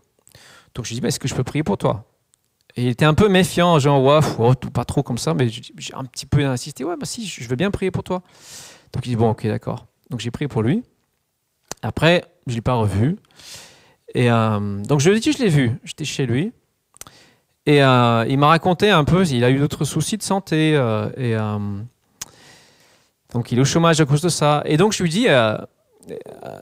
Donc 0.75 0.85
je 0.85 0.91
lui 0.91 0.97
ai 0.97 1.01
dit, 1.01 1.07
est-ce 1.07 1.19
que 1.19 1.27
je 1.27 1.35
peux 1.35 1.43
prier 1.43 1.63
pour 1.63 1.77
toi? 1.77 2.05
Et 2.75 2.83
il 2.83 2.87
était 2.89 3.05
un 3.05 3.13
peu 3.13 3.27
méfiant, 3.27 3.79
genre, 3.79 4.03
ouais, 4.03 4.55
pas 4.73 4.85
trop 4.85 5.03
comme 5.03 5.17
ça, 5.17 5.33
mais 5.33 5.49
j'ai 5.49 5.93
un 5.93 6.05
petit 6.05 6.25
peu 6.25 6.45
insisté, 6.45 6.83
ouais, 6.83 6.95
bah 6.97 7.05
si, 7.05 7.25
je 7.25 7.47
veux 7.47 7.55
bien 7.55 7.71
prier 7.71 7.91
pour 7.91 8.03
toi. 8.03 8.21
Donc 8.93 9.05
il 9.05 9.09
dit, 9.09 9.15
bon, 9.15 9.29
ok, 9.29 9.45
d'accord. 9.47 9.87
Donc 10.09 10.19
j'ai 10.19 10.31
prié 10.31 10.47
pour 10.47 10.61
lui. 10.61 10.83
Après, 11.81 12.23
je 12.47 12.51
ne 12.51 12.55
l'ai 12.55 12.61
pas 12.61 12.73
revu. 12.73 13.17
Et 14.13 14.29
euh, 14.29 14.81
donc 14.83 14.99
je 14.99 15.09
lui 15.09 15.17
ai 15.17 15.19
dit, 15.19 15.31
je 15.31 15.39
l'ai 15.39 15.49
vu, 15.49 15.71
j'étais 15.83 16.05
chez 16.05 16.25
lui. 16.25 16.51
Et 17.65 17.83
euh, 17.83 18.25
il 18.27 18.37
m'a 18.39 18.47
raconté 18.47 18.89
un 18.89 19.03
peu, 19.03 19.25
il 19.27 19.43
a 19.43 19.51
eu 19.51 19.59
d'autres 19.59 19.85
soucis 19.85 20.17
de 20.17 20.23
santé. 20.23 20.75
Euh, 20.75 21.09
et 21.17 21.35
donc 23.33 23.51
il 23.51 23.57
est 23.57 23.61
au 23.61 23.65
chômage 23.65 24.01
à 24.01 24.05
cause 24.05 24.21
de 24.21 24.29
ça. 24.29 24.63
Et 24.65 24.77
donc 24.77 24.93
je 24.93 25.03
lui 25.03 25.09
dis, 25.09 25.27
euh, 25.27 25.57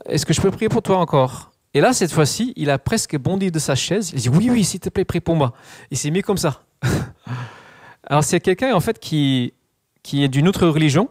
est-ce 0.06 0.26
que 0.26 0.32
je 0.32 0.40
peux 0.40 0.50
prier 0.50 0.68
pour 0.68 0.82
toi 0.82 0.98
encore? 0.98 1.50
Et 1.72 1.80
là, 1.80 1.92
cette 1.92 2.12
fois-ci, 2.12 2.52
il 2.56 2.68
a 2.70 2.78
presque 2.78 3.16
bondi 3.16 3.50
de 3.50 3.58
sa 3.58 3.74
chaise. 3.74 4.10
Il 4.12 4.20
dit 4.20 4.28
Oui, 4.28 4.50
oui, 4.50 4.64
s'il 4.64 4.80
te 4.80 4.88
plaît, 4.88 5.04
prie 5.04 5.20
pour 5.20 5.36
moi. 5.36 5.52
Il 5.90 5.96
s'est 5.96 6.10
mis 6.10 6.22
comme 6.22 6.36
ça. 6.36 6.62
Alors, 8.06 8.24
c'est 8.24 8.40
quelqu'un, 8.40 8.74
en 8.74 8.80
fait, 8.80 8.98
qui, 8.98 9.54
qui 10.02 10.24
est 10.24 10.28
d'une 10.28 10.48
autre 10.48 10.66
religion, 10.66 11.08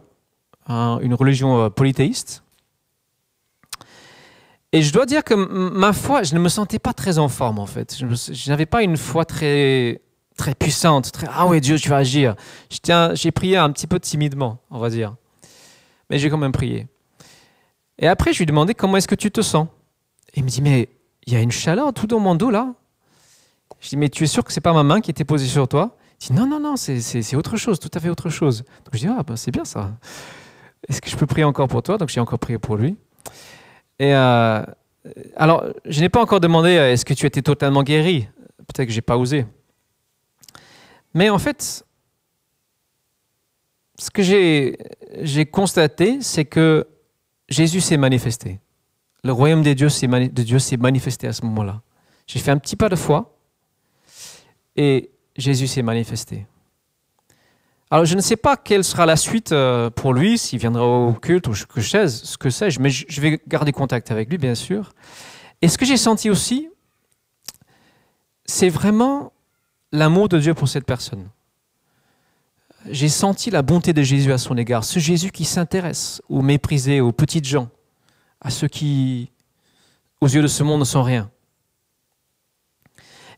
hein, 0.68 0.98
une 1.00 1.14
religion 1.14 1.64
euh, 1.64 1.70
polythéiste. 1.70 2.42
Et 4.72 4.82
je 4.82 4.92
dois 4.92 5.04
dire 5.04 5.24
que 5.24 5.34
ma 5.34 5.92
foi, 5.92 6.22
je 6.22 6.34
ne 6.34 6.40
me 6.40 6.48
sentais 6.48 6.78
pas 6.78 6.92
très 6.92 7.18
en 7.18 7.28
forme, 7.28 7.58
en 7.58 7.66
fait. 7.66 7.96
Je 7.98 8.50
n'avais 8.50 8.66
pas 8.66 8.82
une 8.82 8.96
foi 8.96 9.24
très, 9.24 10.00
très 10.36 10.54
puissante, 10.54 11.10
très 11.10 11.26
Ah 11.30 11.46
ouais, 11.46 11.60
Dieu, 11.60 11.76
tu 11.78 11.88
vas 11.88 11.96
agir. 11.96 12.36
J'ai 13.14 13.30
prié 13.32 13.56
un 13.56 13.70
petit 13.70 13.88
peu 13.88 13.98
timidement, 13.98 14.58
on 14.70 14.78
va 14.78 14.88
dire. 14.90 15.16
Mais 16.08 16.18
j'ai 16.18 16.30
quand 16.30 16.38
même 16.38 16.52
prié. 16.52 16.86
Et 17.98 18.06
après, 18.06 18.32
je 18.32 18.38
lui 18.38 18.44
ai 18.44 18.46
demandé 18.46 18.74
comment 18.74 18.96
est-ce 18.96 19.08
que 19.08 19.14
tu 19.14 19.30
te 19.30 19.42
sens. 19.42 19.66
il 20.34 20.44
me 20.44 20.48
dit, 20.48 20.62
mais 20.62 20.88
il 21.26 21.32
y 21.32 21.36
a 21.36 21.40
une 21.40 21.52
chaleur 21.52 21.92
tout 21.92 22.06
dans 22.06 22.20
mon 22.20 22.34
dos 22.34 22.50
là. 22.50 22.74
Je 23.80 23.88
dis, 23.88 23.96
mais 23.96 24.08
tu 24.08 24.24
es 24.24 24.26
sûr 24.26 24.44
que 24.44 24.52
c'est 24.52 24.60
pas 24.60 24.72
ma 24.72 24.82
main 24.82 25.00
qui 25.00 25.10
était 25.10 25.24
posée 25.24 25.46
sur 25.46 25.66
toi? 25.66 25.96
Il 26.20 26.28
dit, 26.28 26.32
non, 26.32 26.46
non, 26.46 26.60
non, 26.60 26.76
c'est 26.76 27.34
autre 27.34 27.56
chose, 27.56 27.80
tout 27.80 27.90
à 27.94 28.00
fait 28.00 28.08
autre 28.08 28.28
chose. 28.28 28.64
Donc 28.84 28.94
je 28.94 28.98
dis, 28.98 29.08
ah 29.08 29.22
ben 29.22 29.36
c'est 29.36 29.50
bien 29.50 29.64
ça. 29.64 29.92
Est-ce 30.88 31.00
que 31.00 31.10
je 31.10 31.16
peux 31.16 31.26
prier 31.26 31.44
encore 31.44 31.68
pour 31.68 31.82
toi? 31.82 31.98
Donc 31.98 32.08
j'ai 32.08 32.20
encore 32.20 32.38
prié 32.38 32.58
pour 32.58 32.76
lui. 32.76 32.96
Et 34.00 34.14
euh, 34.14 34.62
alors, 35.36 35.66
je 35.84 36.00
n'ai 36.00 36.08
pas 36.08 36.22
encore 36.22 36.40
demandé, 36.40 36.70
euh, 36.70 36.90
est-ce 36.90 37.04
que 37.04 37.12
tu 37.12 37.26
étais 37.26 37.42
totalement 37.42 37.82
guéri? 37.82 38.26
Peut-être 38.66 38.86
que 38.86 38.92
j'ai 38.92 39.02
pas 39.02 39.18
osé. 39.18 39.44
Mais 41.12 41.28
en 41.28 41.38
fait, 41.38 41.84
ce 43.98 44.10
que 44.10 44.22
j'ai 44.22 45.46
constaté, 45.46 46.22
c'est 46.22 46.46
que 46.46 46.88
Jésus 47.50 47.82
s'est 47.82 47.98
manifesté. 47.98 48.58
Le 49.22 49.32
royaume 49.32 49.62
de 49.62 49.74
Dieu 49.74 49.90
s'est 49.90 50.76
manifesté 50.78 51.26
à 51.26 51.34
ce 51.34 51.44
moment-là. 51.44 51.82
J'ai 52.26 52.38
fait 52.38 52.52
un 52.52 52.58
petit 52.58 52.76
pas 52.76 52.88
de 52.88 52.96
foi 52.96 53.36
et 54.76 55.10
Jésus 55.36 55.66
s'est 55.66 55.82
manifesté. 55.82 56.46
Alors 57.90 58.04
je 58.04 58.14
ne 58.14 58.20
sais 58.20 58.36
pas 58.36 58.56
quelle 58.56 58.84
sera 58.84 59.04
la 59.04 59.16
suite 59.16 59.52
euh, 59.52 59.90
pour 59.90 60.14
lui, 60.14 60.38
s'il 60.38 60.58
viendra 60.58 60.84
au 60.84 61.12
culte 61.12 61.48
ou 61.48 61.54
ce 61.54 61.66
que 61.66 62.50
sais-je, 62.50 62.80
mais 62.80 62.90
je 62.90 63.20
vais 63.20 63.40
garder 63.48 63.72
contact 63.72 64.10
avec 64.10 64.30
lui, 64.30 64.38
bien 64.38 64.54
sûr. 64.54 64.92
Et 65.60 65.68
ce 65.68 65.76
que 65.76 65.84
j'ai 65.84 65.96
senti 65.96 66.30
aussi, 66.30 66.68
c'est 68.46 68.68
vraiment 68.68 69.32
l'amour 69.92 70.28
de 70.28 70.38
Dieu 70.38 70.54
pour 70.54 70.68
cette 70.68 70.86
personne 70.86 71.28
j'ai 72.88 73.08
senti 73.08 73.50
la 73.50 73.62
bonté 73.62 73.92
de 73.92 74.02
Jésus 74.02 74.32
à 74.32 74.38
son 74.38 74.56
égard. 74.56 74.84
Ce 74.84 74.98
Jésus 74.98 75.30
qui 75.30 75.44
s'intéresse 75.44 76.22
aux 76.28 76.42
méprisés, 76.42 77.00
aux 77.00 77.12
petites 77.12 77.46
gens, 77.46 77.68
à 78.40 78.50
ceux 78.50 78.68
qui, 78.68 79.30
aux 80.20 80.28
yeux 80.28 80.42
de 80.42 80.46
ce 80.46 80.62
monde, 80.62 80.80
ne 80.80 80.84
sont 80.84 81.02
rien. 81.02 81.30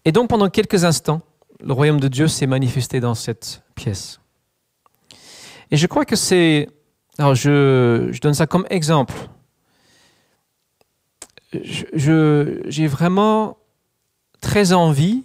Et 0.04 0.12
donc 0.12 0.28
pendant 0.28 0.48
quelques 0.48 0.84
instants, 0.84 1.22
le 1.60 1.72
royaume 1.72 2.00
de 2.00 2.08
Dieu 2.08 2.28
s'est 2.28 2.46
manifesté 2.46 3.00
dans 3.00 3.14
cette 3.14 3.62
pièce. 3.74 4.20
Et 5.72 5.78
je 5.78 5.86
crois 5.86 6.04
que 6.04 6.16
c'est... 6.16 6.68
Alors 7.18 7.34
je, 7.34 8.18
donne 8.20 8.34
ça 8.34 8.46
comme 8.46 8.66
exemple. 8.70 9.14
J'ai 11.52 12.86
vraiment 12.86 13.56
très 14.40 14.72
envie 14.74 15.24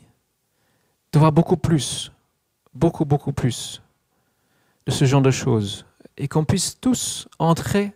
de 1.11 1.19
voir 1.19 1.31
beaucoup 1.31 1.57
plus, 1.57 2.11
beaucoup, 2.73 3.05
beaucoup 3.05 3.33
plus 3.33 3.81
de 4.85 4.91
ce 4.91 5.05
genre 5.05 5.21
de 5.21 5.31
choses 5.31 5.85
et 6.17 6.27
qu'on 6.29 6.45
puisse 6.45 6.79
tous 6.79 7.27
entrer 7.39 7.91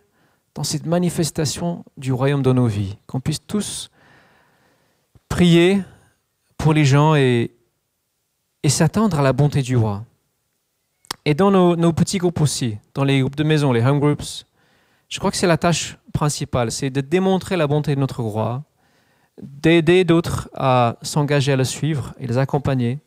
dans 0.54 0.64
cette 0.64 0.84
manifestation 0.84 1.84
du 1.96 2.12
royaume 2.12 2.42
dans 2.42 2.54
nos 2.54 2.66
vies, 2.66 2.96
qu'on 3.06 3.20
puisse 3.20 3.46
tous 3.46 3.90
prier 5.30 5.82
pour 6.58 6.74
les 6.74 6.84
gens 6.84 7.14
et 7.14 7.50
s'attendre 8.68 9.18
à 9.18 9.22
la 9.22 9.32
bonté 9.32 9.62
du 9.62 9.76
roi. 9.76 10.04
Et 11.24 11.34
dans 11.34 11.50
nos, 11.50 11.92
petits 11.92 12.18
groupes 12.18 12.40
aussi, 12.40 12.78
dans 12.94 13.04
les 13.04 13.20
groupes 13.20 13.36
de 13.36 13.44
maison, 13.44 13.72
les 13.72 13.82
home 13.82 14.00
groups, 14.00 14.44
je 15.08 15.18
crois 15.18 15.30
que 15.30 15.36
c'est 15.36 15.46
la 15.46 15.58
tâche 15.58 15.98
principale, 16.12 16.72
c'est 16.72 16.90
de 16.90 17.00
démontrer 17.00 17.56
la 17.56 17.66
bonté 17.66 17.94
de 17.94 18.00
notre 18.00 18.22
roi, 18.22 18.64
d'aider 19.40 20.04
d'autres 20.04 20.50
à 20.54 20.96
s'engager 21.02 21.52
à 21.52 21.56
le 21.56 21.64
suivre 21.64 22.14
et 22.18 22.26
les 22.26 22.38
accompagner. 22.38 22.98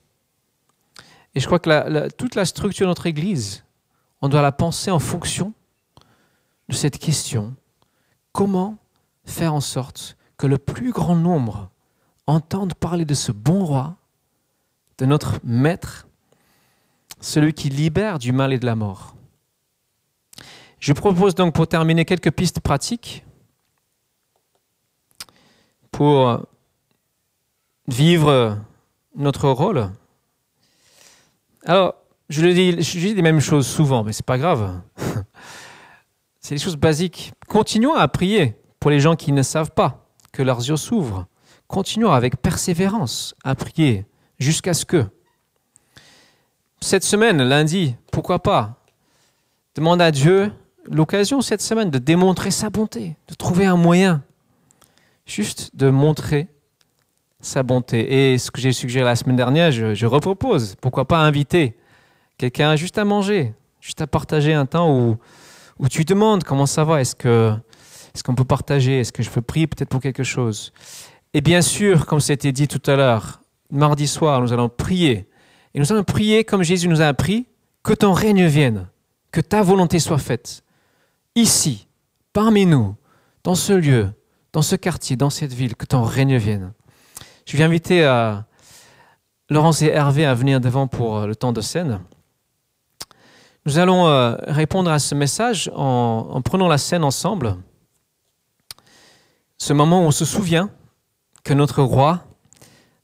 Et 1.33 1.39
je 1.39 1.45
crois 1.45 1.59
que 1.59 2.09
toute 2.13 2.35
la 2.35 2.45
structure 2.45 2.85
de 2.85 2.91
notre 2.91 3.07
Église 3.07 3.65
on 4.21 4.29
doit 4.29 4.41
la 4.41 4.51
penser 4.51 4.89
en 4.89 4.99
fonction 4.99 5.53
de 6.67 6.73
cette 6.73 6.97
question. 6.97 7.55
Comment 8.31 8.77
faire 9.23 9.53
en 9.53 9.61
sorte 9.61 10.17
que 10.37 10.47
le 10.47 10.57
plus 10.57 10.91
grand 10.91 11.15
nombre 11.15 11.69
entende 12.25 12.73
parler 12.73 13.05
de 13.05 13.13
ce 13.13 13.31
bon 13.31 13.63
roi, 13.63 13.97
de 14.97 15.05
notre 15.05 15.39
maître, 15.43 16.04
celui 17.25 17.53
qui 17.53 17.69
libère 17.69 18.19
du 18.19 18.31
mal 18.31 18.53
et 18.53 18.59
de 18.59 18.65
la 18.65 18.75
mort. 18.75 19.15
Je 20.79 20.93
propose 20.93 21.33
donc 21.33 21.55
pour 21.55 21.67
terminer 21.67 22.05
quelques 22.05 22.31
pistes 22.31 22.59
pratiques 22.59 23.25
pour 25.91 26.45
vivre 27.87 28.59
notre 29.15 29.49
rôle. 29.49 29.89
Alors, 31.65 31.95
je 32.29 32.41
le 32.43 32.53
dis, 32.53 32.75
dis 32.75 33.13
les 33.15 33.21
mêmes 33.21 33.39
choses 33.39 33.65
souvent, 33.65 34.03
mais 34.03 34.13
c'est 34.13 34.25
pas 34.25 34.37
grave. 34.37 34.81
c'est 36.39 36.55
des 36.55 36.61
choses 36.61 36.77
basiques. 36.77 37.33
Continuons 37.47 37.95
à 37.95 38.07
prier 38.07 38.55
pour 38.79 38.91
les 38.91 38.99
gens 38.99 39.15
qui 39.15 39.31
ne 39.31 39.41
savent 39.41 39.71
pas, 39.71 40.07
que 40.31 40.43
leurs 40.43 40.59
yeux 40.59 40.77
s'ouvrent. 40.77 41.25
Continuons 41.67 42.11
avec 42.11 42.39
persévérance 42.39 43.33
à 43.43 43.55
prier 43.55 44.05
jusqu'à 44.37 44.75
ce 44.75 44.85
que. 44.85 45.07
Cette 46.85 47.03
semaine, 47.03 47.41
lundi, 47.41 47.95
pourquoi 48.11 48.37
pas? 48.37 48.75
Demande 49.73 50.03
à 50.03 50.11
Dieu 50.11 50.51
l'occasion 50.85 51.41
cette 51.41 51.63
semaine 51.63 51.89
de 51.89 51.97
démontrer 51.97 52.51
sa 52.51 52.69
bonté, 52.69 53.15
de 53.27 53.33
trouver 53.33 53.65
un 53.65 53.75
moyen, 53.75 54.21
juste 55.25 55.75
de 55.75 55.89
montrer 55.89 56.47
sa 57.39 57.63
bonté. 57.63 58.33
Et 58.33 58.37
ce 58.37 58.51
que 58.51 58.61
j'ai 58.61 58.71
suggéré 58.71 59.03
la 59.03 59.15
semaine 59.15 59.35
dernière, 59.35 59.71
je, 59.71 60.05
repropose. 60.05 60.75
Pourquoi 60.79 61.05
pas 61.05 61.17
inviter 61.17 61.75
Quelqu'un 62.37 62.75
juste 62.75 62.99
à 62.99 63.03
manger, 63.03 63.55
juste 63.81 64.01
à 64.01 64.05
partager 64.05 64.53
un 64.53 64.67
temps 64.67 64.95
où, 64.95 65.17
où 65.79 65.89
tu 65.89 66.05
demandes 66.05 66.43
comment 66.43 66.67
ça 66.67 66.83
va, 66.83 67.01
est-ce 67.01 67.15
que 67.15 67.51
est-ce 68.13 68.23
qu'on 68.23 68.35
peut 68.35 68.45
partager, 68.45 68.99
est-ce 68.99 69.11
que 69.11 69.23
je 69.23 69.31
peux 69.31 69.41
prier 69.41 69.65
peut-être 69.65 69.89
pour 69.89 70.01
quelque 70.01 70.23
chose? 70.23 70.71
Et 71.33 71.41
bien 71.41 71.63
sûr, 71.63 72.05
comme 72.05 72.19
c'était 72.19 72.51
dit 72.51 72.67
tout 72.67 72.83
à 72.85 72.95
l'heure, 72.95 73.41
mardi 73.71 74.05
soir, 74.05 74.39
nous 74.39 74.53
allons 74.53 74.69
prier. 74.69 75.27
Et 75.75 75.79
nous 75.79 75.91
allons 75.91 76.05
prier 76.05 76.45
comme 76.45 76.63
Jésus 76.63 76.87
nous 76.87 77.01
a 77.01 77.07
appris, 77.07 77.47
que 77.83 77.93
ton 77.93 78.13
règne 78.13 78.45
vienne, 78.45 78.87
que 79.31 79.41
ta 79.41 79.61
volonté 79.61 79.99
soit 79.99 80.17
faite, 80.17 80.63
ici, 81.35 81.89
parmi 82.31 82.65
nous, 82.65 82.95
dans 83.43 83.55
ce 83.55 83.73
lieu, 83.73 84.09
dans 84.53 84.61
ce 84.61 84.77
quartier, 84.77 85.17
dans 85.17 85.29
cette 85.29 85.51
ville, 85.51 85.75
que 85.75 85.85
ton 85.85 86.01
règne 86.03 86.37
vienne. 86.37 86.71
Je 87.45 87.57
vais 87.57 87.63
inviter 87.65 88.05
euh, 88.05 88.35
Laurence 89.49 89.81
et 89.81 89.87
Hervé 89.87 90.25
à 90.25 90.33
venir 90.33 90.61
devant 90.61 90.87
pour 90.87 91.17
euh, 91.17 91.27
le 91.27 91.35
temps 91.35 91.51
de 91.51 91.59
scène. 91.59 91.99
Nous 93.65 93.77
allons 93.77 94.07
euh, 94.07 94.37
répondre 94.47 94.89
à 94.89 94.97
ce 94.97 95.13
message 95.13 95.69
en, 95.75 96.41
prenant 96.41 96.69
la 96.69 96.77
scène 96.77 97.03
ensemble. 97.03 97.57
ce 99.57 99.73
moment 99.73 100.03
où 100.03 100.05
on 100.05 100.11
se 100.11 100.23
souvient 100.23 100.69
que 101.43 101.53
notre 101.53 101.83
roi 101.83 102.23